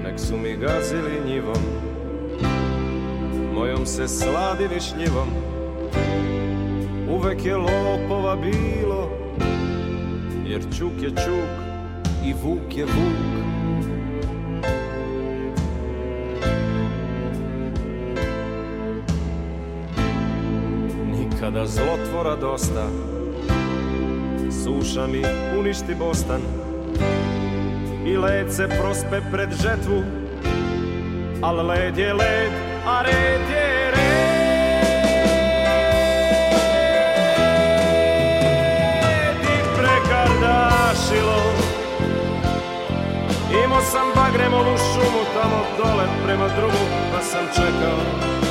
[0.02, 1.62] Nek su mi gazili njivom
[3.54, 5.28] Mojom se sladili šljivom.
[7.10, 9.10] Uvek je lopova bilo
[10.46, 11.50] Jer čuk je čuk
[12.24, 13.39] i vuk je vuk
[21.50, 22.86] Kada zlotvora dosta
[24.64, 25.22] Suša mi
[25.58, 26.40] uništi bostan.
[28.06, 30.02] I led se prospe pred žetvu
[31.42, 32.52] Al led je led,
[32.86, 34.20] a red je red.
[39.76, 41.42] Prekardašilo.
[43.64, 48.49] Imao sam bagremovu šumu tamo dole prema drugu Pa sam čekao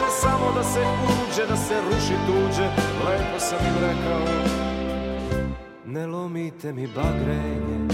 [0.00, 2.68] može samo da se uđe, da se ruši tuđe.
[3.06, 4.26] Lepo sam im rekao
[5.86, 7.88] Ne lomite mi bagrenje.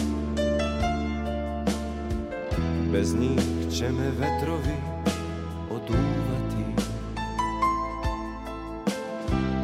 [2.93, 4.77] Bez njih će me vetrovi
[5.71, 6.83] oduvati.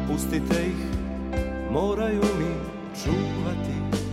[0.07, 0.85] Pustite ih,
[1.71, 2.55] moraju mi
[3.03, 4.03] čuvati.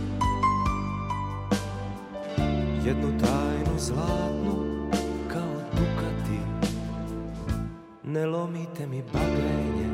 [2.85, 4.70] Jednu tajnu zlatnu
[8.11, 9.89] Ne lomite mi bagrenje,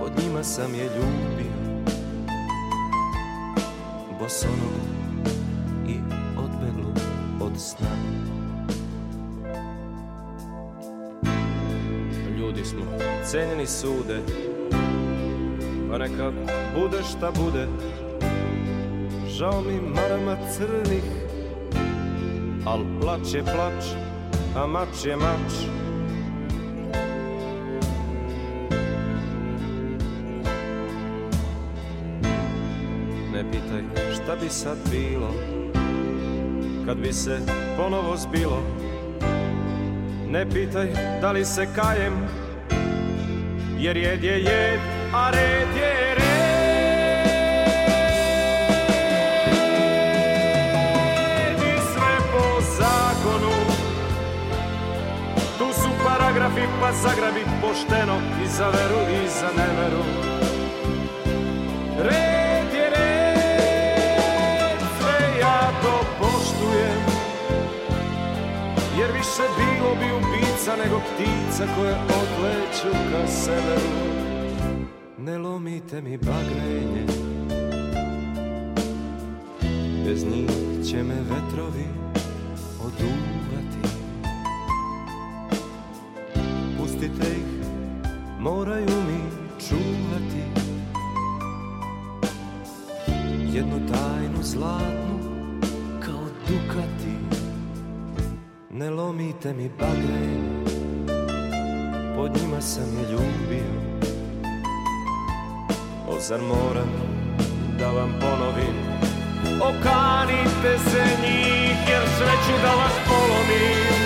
[0.00, 1.54] pod njima sam je ljubio
[4.20, 4.84] Bosonogu
[5.88, 5.96] i
[6.38, 6.92] odbeglu
[7.40, 7.88] od sna.
[12.38, 12.82] Ljudi smo,
[13.24, 14.20] cenjeni sude
[15.90, 16.32] Pa neka
[16.74, 17.66] bude šta bude.
[19.28, 21.04] Žao mi marama crnih
[22.66, 23.84] Al plać je plać,
[24.56, 25.74] a mač je mač
[34.54, 35.32] sad bilo
[36.86, 37.40] Kad bi se
[37.76, 38.62] ponovo zbilo.
[40.28, 40.88] Ne pitaj
[41.20, 42.12] da li se kajem
[43.78, 44.80] Jer jed je jed,
[45.14, 46.24] a red je red.
[56.04, 60.33] Paragrafi pa zagrabi pošteno I za veru i za neveru
[69.34, 74.14] više bilo bi ubica nego ptica koje odleću ka severu
[75.18, 77.06] Ne lomite mi bagrenje.
[80.04, 80.50] Bez njih
[80.90, 82.03] će me vetrovi
[99.56, 100.64] mi bagrenje
[102.16, 103.74] Pod njima sam je ljubio.
[106.08, 106.90] O zar moram
[107.78, 108.76] da vam ponovim?
[109.60, 114.03] Okanite se njih jer sve ću da vas polomim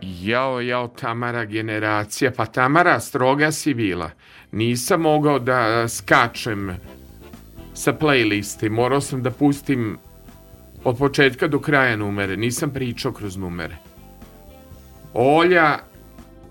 [0.00, 2.30] Jao, jao, Tamara generacija.
[2.36, 4.10] Pa Tamara, stroga si bila.
[4.52, 6.76] Nisam mogao da skačem
[7.74, 8.70] sa playliste.
[8.70, 9.98] Morao sam da pustim
[10.84, 12.36] od početka do kraja numere.
[12.36, 13.76] Nisam pričao kroz numere.
[15.14, 15.78] Olja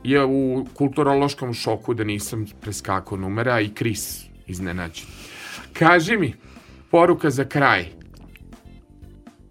[0.03, 5.05] je u kulturološkom šoku da nisam preskakao numera i Kris iznenađen.
[5.73, 6.33] Kaži mi,
[6.91, 7.85] poruka za kraj.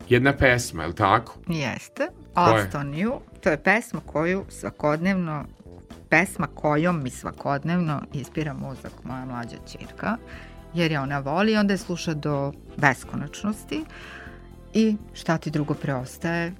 [0.08, 1.38] Jedna pesma, je li tako?
[1.48, 2.08] Jeste.
[2.34, 2.62] Koja je?
[2.62, 3.18] Lost on you.
[3.46, 5.44] To je pesma koju svakodnevno
[6.08, 10.16] pesma kojom mi svakodnevno ispira mozak moja mlađa čirka,
[10.74, 13.84] jer je ona voli onda je sluša do beskonačnosti
[14.74, 16.52] i šta ti drugo preostaje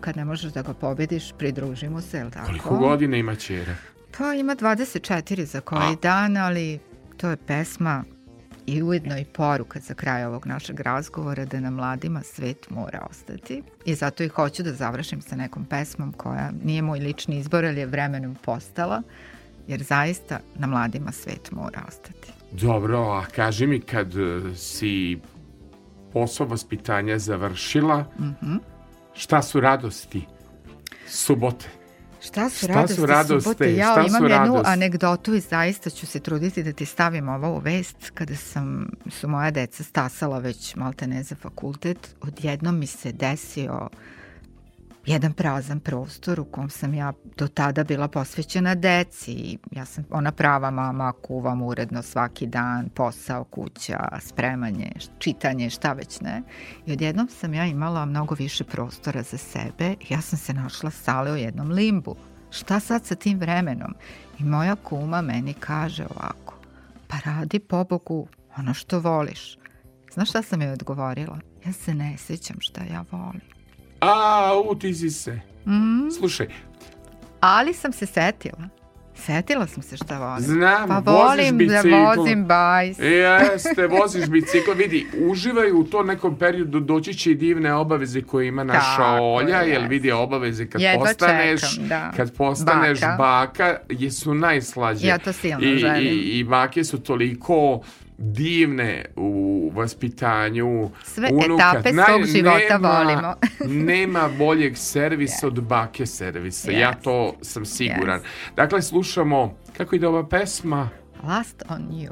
[0.00, 2.46] kad ne možeš da ga pobediš, pridružimo se, je li tako?
[2.46, 3.74] Koliko godina ima čera?
[4.18, 5.96] Pa ima 24 za koji A.
[6.02, 6.78] dan, ali
[7.16, 8.04] to je pesma
[8.70, 13.62] i ujedno i poruka za kraj ovog našeg razgovora da na mladima svet mora ostati.
[13.84, 17.80] I zato i hoću da završim sa nekom pesmom koja nije moj lični izbor, ali
[17.80, 19.02] je vremenom postala,
[19.66, 22.32] jer zaista na mladima svet mora ostati.
[22.52, 25.18] Dobro, a kaži mi kad e, si
[26.12, 28.56] posao vaspitanja završila, Mhm.
[29.14, 30.22] šta su radosti
[31.06, 31.79] subote?
[32.20, 33.42] Šta su Šta radosti, su radosti?
[33.42, 33.74] subote?
[33.74, 34.62] Ja Šta imam su jednu radosti?
[34.66, 39.28] anegdotu i zaista ću se truditi da ti stavim ovo u vest kada sam, su
[39.28, 42.16] moja deca stasala već malte ne za fakultet.
[42.20, 43.88] Odjednom mi se desio
[45.06, 49.58] jedan prazan prostor u kom sam ja do tada bila posvećena deci.
[49.70, 56.20] Ja sam ona prava mama, kuvam uredno svaki dan, posao, kuća, spremanje, čitanje, šta već
[56.20, 56.42] ne.
[56.86, 61.32] I odjednom sam ja imala mnogo više prostora za sebe ja sam se našla sale
[61.32, 62.16] u jednom limbu.
[62.50, 63.94] Šta sad sa tim vremenom?
[64.38, 66.54] I moja kuma meni kaže ovako,
[67.08, 69.58] pa radi pobogu ono što voliš.
[70.12, 71.38] Znaš šta sam joj odgovorila?
[71.66, 73.49] Ja se ne sjećam šta ja volim.
[74.00, 75.40] A, uti si se.
[75.66, 76.46] Mm, Slušaj,
[77.40, 78.68] ali sam se setila.
[79.14, 80.42] Setila sam se šta volim.
[80.44, 81.88] Znam, pa voziš volim bicikl.
[81.90, 82.98] da vozim bajs.
[82.98, 88.48] Jeste, voziš bicikl, vidi, uživaju u to nekom periodu, doći će i divne obaveze koje
[88.48, 92.12] ima naša Tako Olja, je, jer vidi obaveze kad Jedva postaneš, čekam, da.
[92.16, 93.16] kad postaneš Baka.
[93.18, 95.06] baka, jesu najslađe.
[95.08, 96.06] Ja to silno I, želim.
[96.06, 97.80] I, I bake su toliko
[98.20, 99.30] divne u
[99.74, 101.70] vaspitanju Sve unuka.
[101.70, 103.34] etape svog života volimo.
[103.86, 106.70] nema boljeg servisa od bake servisa.
[106.70, 107.02] Ja Yes.
[107.02, 108.20] to sam siguran.
[108.56, 110.88] Dakle, slušamo, kako ide ova pesma?
[111.22, 112.10] Last on you.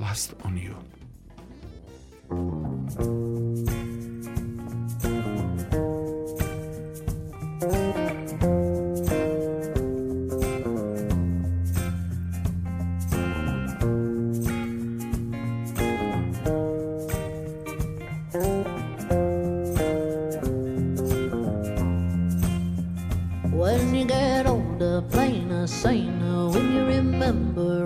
[0.00, 0.74] Last on you.
[25.82, 27.77] Saner, when you remember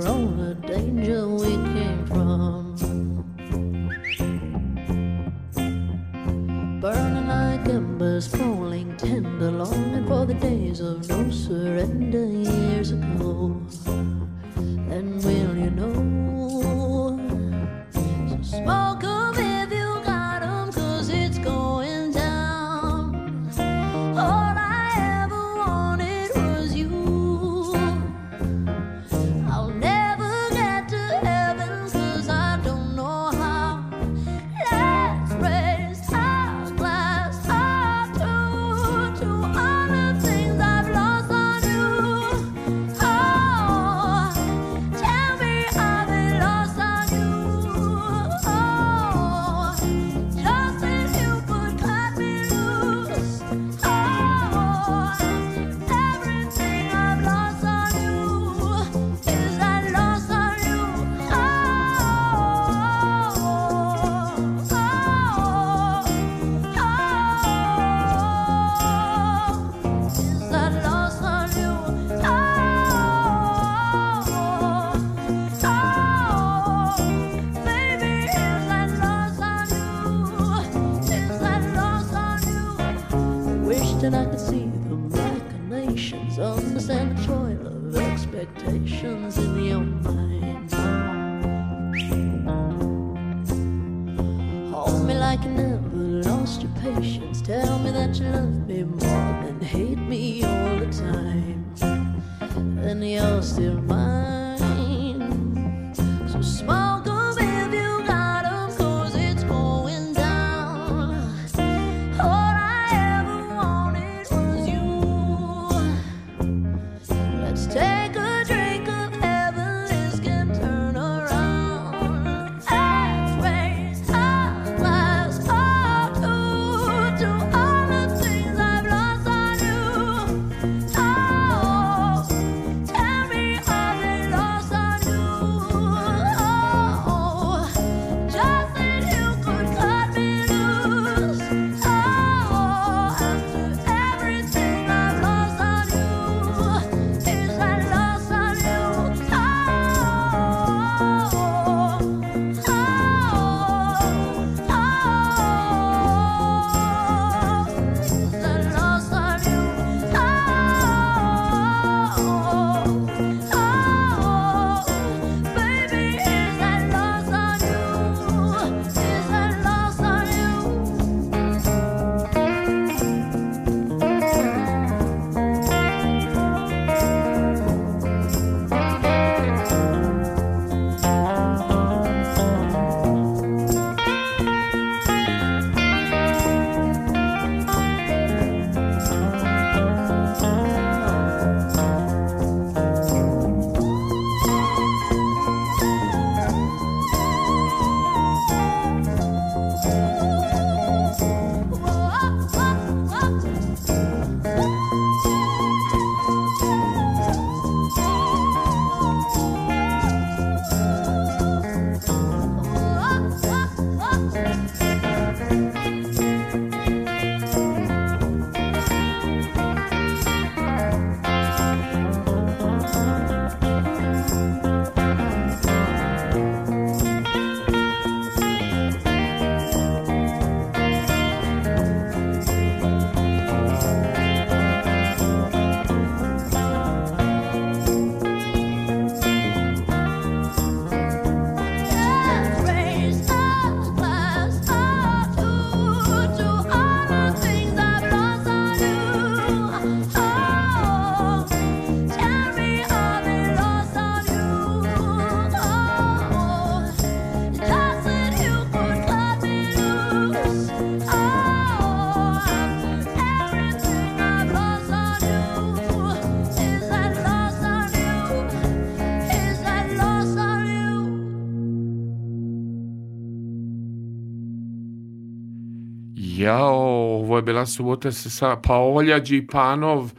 [276.43, 276.75] Jao,
[277.21, 278.57] ovo je bila subota se sa...
[278.57, 280.11] Pa Olja Đipanov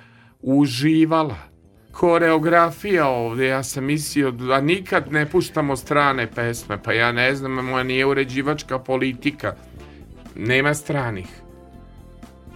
[0.42, 1.38] uživala.
[1.92, 7.52] Koreografija ovde, ja sam mislio da nikad ne puštamo strane pesme, pa ja ne znam,
[7.52, 9.56] moja nije uređivačka politika.
[10.36, 11.28] Nema stranih.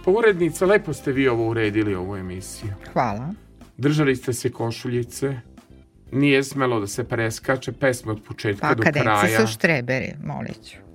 [0.04, 2.70] Pa urednica, lepo ste vi ovo uredili, ovu emisiju.
[2.92, 3.28] Hvala.
[3.76, 5.40] Držali ste se košuljice,
[6.12, 9.04] nije smelo da se preskače pesme od početka pa, do kraja.
[9.04, 10.87] Pa kadeci su štreberi, molit ću.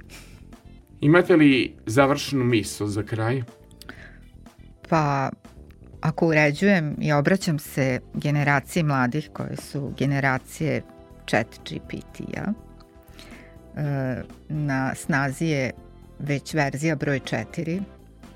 [1.03, 3.43] Imate li završenu miso za kraj?
[4.89, 5.29] Pa,
[6.01, 10.81] ako uređujem i obraćam se generaciji mladih koje su generacije
[11.29, 12.53] chat GPT-a,
[13.75, 15.71] e, na snazi je
[16.19, 17.81] već verzija broj 4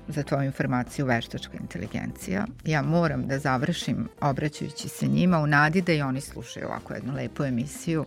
[0.08, 2.46] za tvoju informaciju veštačka inteligencija.
[2.64, 7.14] Ja moram da završim obraćajući se njima u nadi da i oni slušaju ovako jednu
[7.14, 8.04] lepu emisiju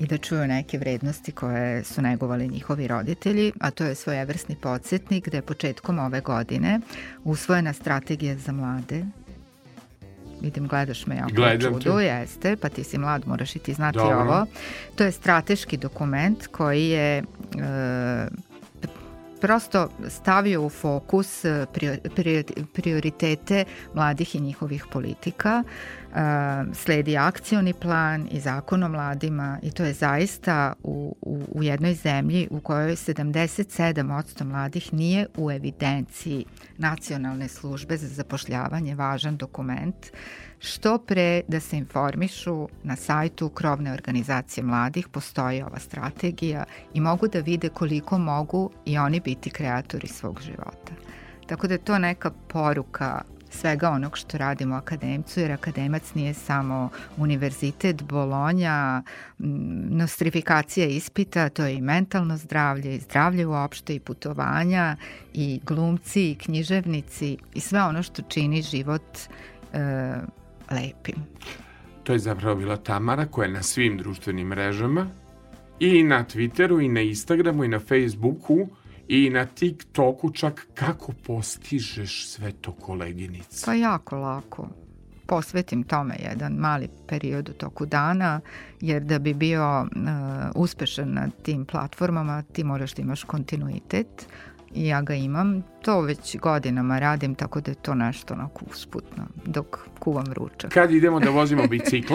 [0.00, 5.28] i da čuju neke vrednosti koje su negovali njihovi roditelji, a to je svojevrsni podsjetnik
[5.28, 6.80] da je početkom ove godine
[7.24, 9.04] usvojena strategija za mlade
[10.40, 12.04] vidim gledaš me jako Gledam čudu, te.
[12.04, 14.20] jeste, pa ti si mlad, moraš i ti znati Dobro.
[14.20, 14.46] ovo.
[14.96, 17.22] To je strateški dokument koji je e,
[19.40, 21.66] prosto stavio u fokus e,
[22.74, 25.62] prioritete mladih i njihovih politika.
[25.64, 26.20] E,
[26.74, 31.94] sledi akcioni plan i zakon o mladima i to je zaista u, u, u jednoj
[31.94, 36.44] zemlji u kojoj 77% mladih nije u evidenciji
[36.78, 40.06] nacionalne službe za zapošljavanje važan dokument
[40.60, 46.64] što pre da se informišu na sajtu krovne organizacije mladih, postoji ova strategija
[46.94, 50.92] i mogu da vide koliko mogu i oni biti kreatori svog života.
[51.46, 56.34] Tako da je to neka poruka svega onog što radimo u akademcu, jer akademac nije
[56.34, 59.02] samo univerzitet, bolonja,
[59.88, 64.96] nostrifikacija ispita, to je i mentalno zdravlje, i zdravlje uopšte, i putovanja,
[65.34, 69.18] i glumci, i književnici, i sve ono što čini život
[69.72, 70.14] e,
[70.70, 71.16] lepim.
[72.04, 75.06] To je zapravo bila Tamara koja je na svim društvenim mrežama
[75.80, 78.68] i na Twitteru i na Instagramu i na Facebooku
[79.08, 83.66] i na TikToku čak kako postižeš sve to koleginice?
[83.66, 84.68] Pa jako lako.
[85.26, 88.40] Posvetim tome jedan mali period u toku dana,
[88.80, 89.88] jer da bi bio uh,
[90.54, 94.28] uspešan na tim platformama ti moraš da imaš kontinuitet,
[94.74, 95.62] i ja ga imam.
[95.82, 100.72] To već godinama radim, tako da je to nešto onako usputno, dok kuvam ručak.
[100.72, 102.14] Kad idemo da vozimo bicikl?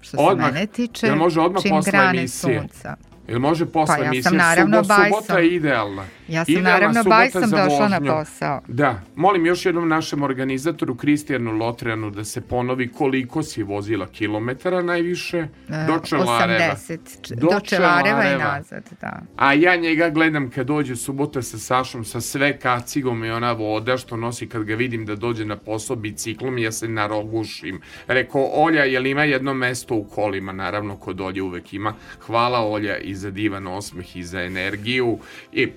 [0.00, 2.60] Što se odmah, mene tiče, može odmah čim posle grane emisije?
[2.60, 2.96] sunca.
[3.28, 4.22] Ili može posle pa, ja emisije?
[4.22, 5.20] sam naravno Subo, bajsom.
[5.20, 6.04] Subota je idealna.
[6.28, 8.60] Ja sam idealna naravno bajsom došla na posao.
[8.68, 9.00] Da.
[9.16, 15.48] Molim još jednom našem organizatoru Kristijanu Lotrejanu da se ponovi koliko si vozila kilometara najviše
[15.68, 16.74] do Čelareva.
[16.88, 16.98] 80.
[17.34, 19.20] Do, do Čelareva i nazad, da.
[19.36, 23.96] A ja njega gledam kad dođe subota sa Sašom sa sve kacigom i ona voda
[23.96, 27.80] što nosi kad ga vidim da dođe na posao biciklom ja se narogušim.
[28.06, 30.52] Rekao, Olja, jel ima jedno mesto u kolima?
[30.52, 31.94] Naravno, kod Olje uvek ima.
[32.26, 35.18] Hvala Olja i za divan osmeh i za energiju
[35.52, 35.68] i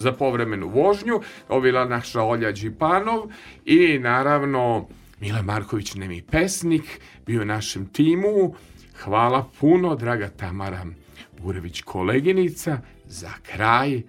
[0.00, 1.20] za povremenu vožnju.
[1.48, 3.28] Ovo bila naša Olja Đipanov
[3.64, 4.88] i naravno
[5.20, 8.54] Mile Marković, nemi pesnik, bio u našem timu.
[9.02, 10.86] Hvala puno, draga Tamara
[11.38, 12.78] Burević koleginica.
[13.06, 14.02] Za kraj,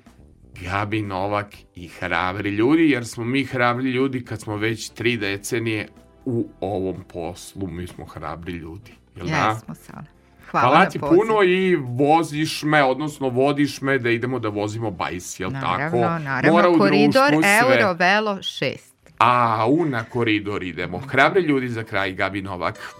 [0.61, 5.87] Gabi Novak i hrabri ljudi, jer smo mi hrabri ljudi kad smo već tri decenije
[6.25, 7.67] u ovom poslu.
[7.67, 8.91] Mi smo hrabri ljudi.
[9.15, 9.49] Jel da?
[9.49, 10.20] Jesmo, Sala.
[10.51, 15.39] Hvala, Hvala ti puno i voziš me, odnosno vodiš me da idemo da vozimo bajs,
[15.39, 16.19] jel naravno, tako?
[16.23, 18.77] Naravno, Mora koridor Euro Velo 6.
[19.17, 20.99] A, u na koridor idemo.
[20.99, 22.95] Hrabre ljudi za kraj, Gabi Novak.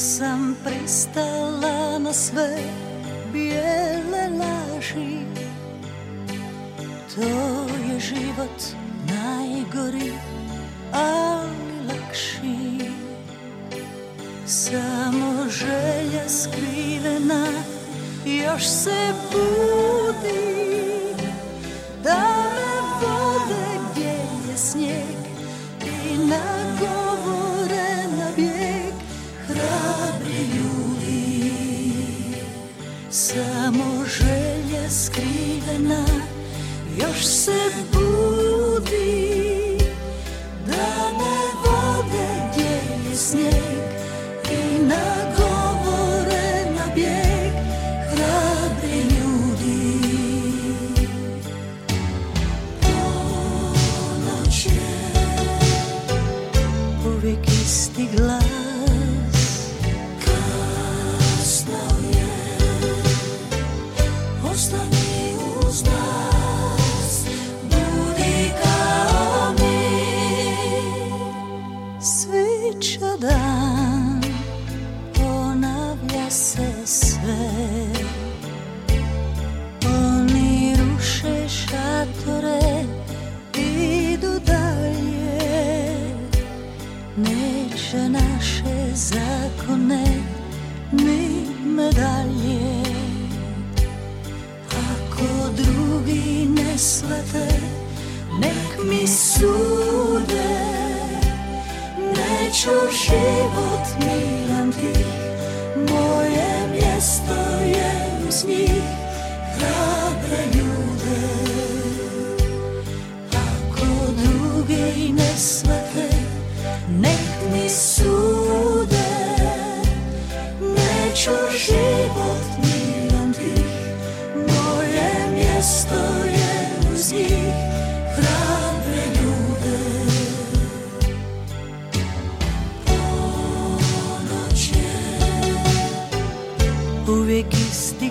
[0.00, 2.56] Sam pristala na sve
[3.32, 5.18] bijele laži.
[7.14, 7.28] To
[7.88, 8.60] je život
[9.06, 10.12] najgori,
[10.92, 12.90] ali lakši.
[14.46, 17.46] Samo želja skrivena
[18.24, 20.60] još se budi.
[22.04, 22.29] Da
[33.30, 36.04] Samo želja skrivena
[36.98, 37.60] još se
[37.92, 39.29] budi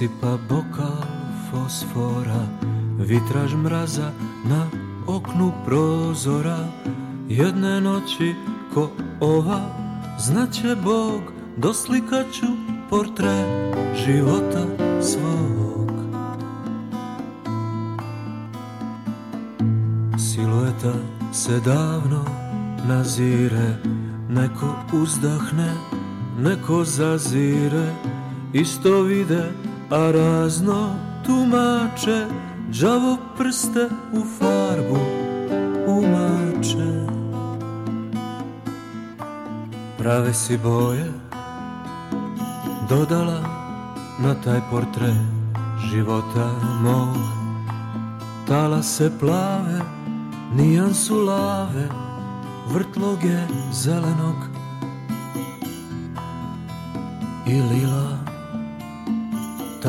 [0.00, 1.04] prosipa bokal
[1.50, 2.46] fosfora
[2.98, 4.12] Vitraž mraza
[4.44, 4.66] na
[5.06, 6.58] oknu prozora.
[7.28, 8.34] Jedne noći
[8.74, 8.90] ko
[9.20, 9.60] ova
[10.18, 11.20] Znaće Bog
[11.56, 12.46] Doslikaću
[12.90, 14.64] portret života
[15.02, 15.90] svog.
[20.18, 20.94] Silueta
[21.32, 22.24] se davno
[22.88, 23.76] nazire
[24.28, 25.72] Neko uzdahne,
[26.38, 27.92] neko zazire.
[28.52, 29.52] Isto vide,
[29.90, 30.94] a razno
[31.26, 32.26] tumače
[32.80, 34.98] Đavo prste u farbu
[35.86, 37.06] umače.
[39.98, 41.12] Prave si boje
[42.88, 43.40] Dodala
[44.18, 45.16] na taj portret
[45.90, 46.50] života
[46.82, 47.16] mog
[48.48, 49.80] Tala se plave,
[50.54, 51.88] nijansu lave
[52.72, 53.38] Vrtloge
[53.72, 54.36] zelenog
[57.46, 58.09] i lila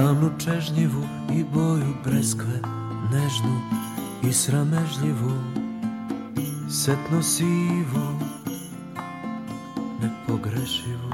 [0.02, 1.04] Tamnu čežnjivu
[1.34, 2.60] i boju breskve
[3.12, 3.62] Nežnu
[4.24, 5.32] i sramežljivu
[6.70, 8.20] Setno sivu
[10.02, 11.12] Nepogrešivu.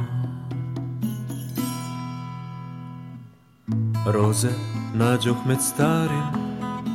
[4.05, 4.51] Roze
[4.93, 6.23] nađoh med starim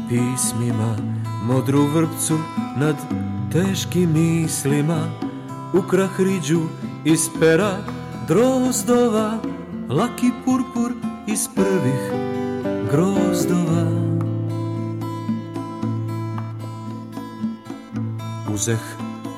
[0.08, 0.96] pismima
[1.44, 2.38] Modru vrpcu
[2.76, 2.96] nad
[3.52, 5.10] teškim mislima
[5.74, 6.60] Ukrah riđu
[7.04, 7.76] iz pera
[8.28, 9.38] drozdova
[9.88, 12.12] Laki purpur iz prvih
[12.90, 13.86] grozdova.
[18.54, 18.80] Uzeh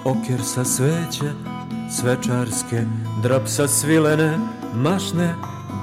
[0.05, 1.33] okjer sa sveće
[1.91, 2.85] svečarske
[3.23, 4.39] Drap sa svilene
[4.75, 5.35] mašne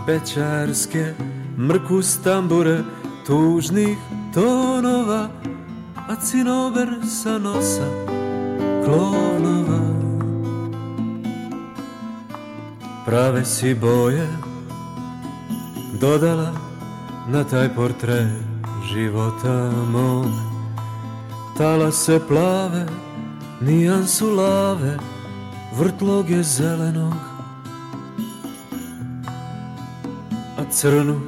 [0.08, 1.14] bećarske
[1.58, 2.80] Mrku stambure
[3.28, 3.98] tužnih
[4.34, 5.30] tonova
[6.10, 7.88] A cinober sa nosa
[8.86, 9.80] klovnova.
[13.06, 14.51] Prave si boje
[16.02, 16.52] dodala
[17.28, 18.28] na taj portret
[18.94, 20.26] života mog.
[21.58, 22.86] Tala se plave,
[23.62, 24.98] nijansu lave,
[25.78, 27.14] vrtloge zelenog.
[30.58, 31.22] A crnu,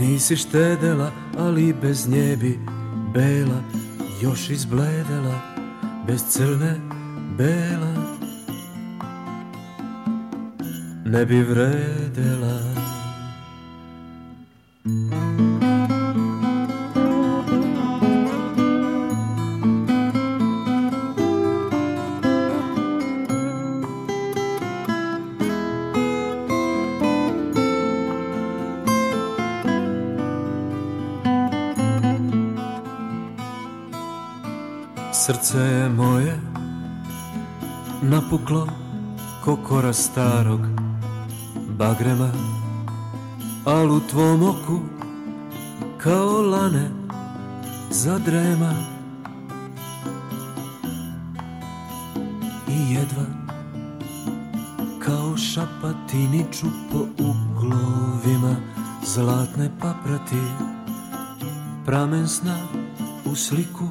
[0.00, 2.60] Nisi štedela, ali bez nje bi
[3.14, 3.60] bela
[4.22, 5.40] Još izbledela,
[6.06, 6.80] bez crne
[7.38, 7.94] bela
[11.04, 12.87] Ne bi vredela
[39.98, 40.60] starog
[41.78, 42.30] bagrema
[43.64, 44.80] Al u tvom oku
[45.98, 46.90] kao lane
[47.90, 48.74] zadrema
[52.68, 53.24] I jedva
[55.04, 58.56] kao šapatiniču po uglovima
[59.06, 60.42] Zlatne paprati
[61.86, 62.56] pramen sna
[63.24, 63.88] u sliku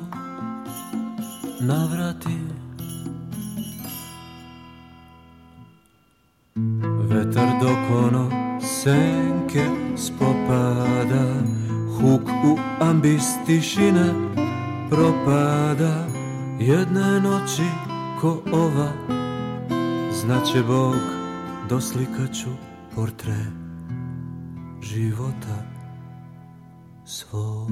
[13.48, 14.14] tišine
[14.90, 16.08] propada.
[16.60, 17.64] Jedne noći
[18.22, 18.92] ko ova
[20.12, 20.96] Znaće Bog
[21.70, 22.50] doslikaću
[22.96, 23.46] portre
[24.82, 25.64] života
[27.06, 27.70] svog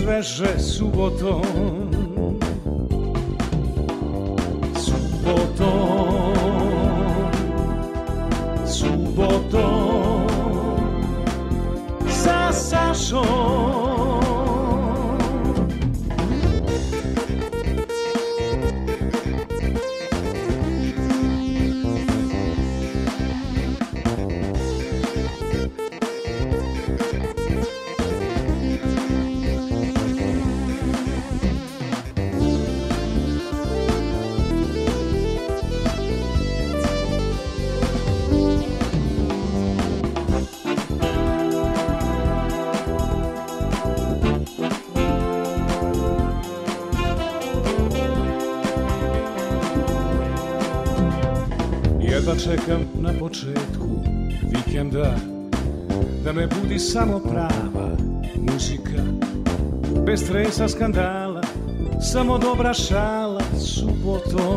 [0.00, 1.44] sveže subotom
[62.20, 64.49] Samo dobra šala subotom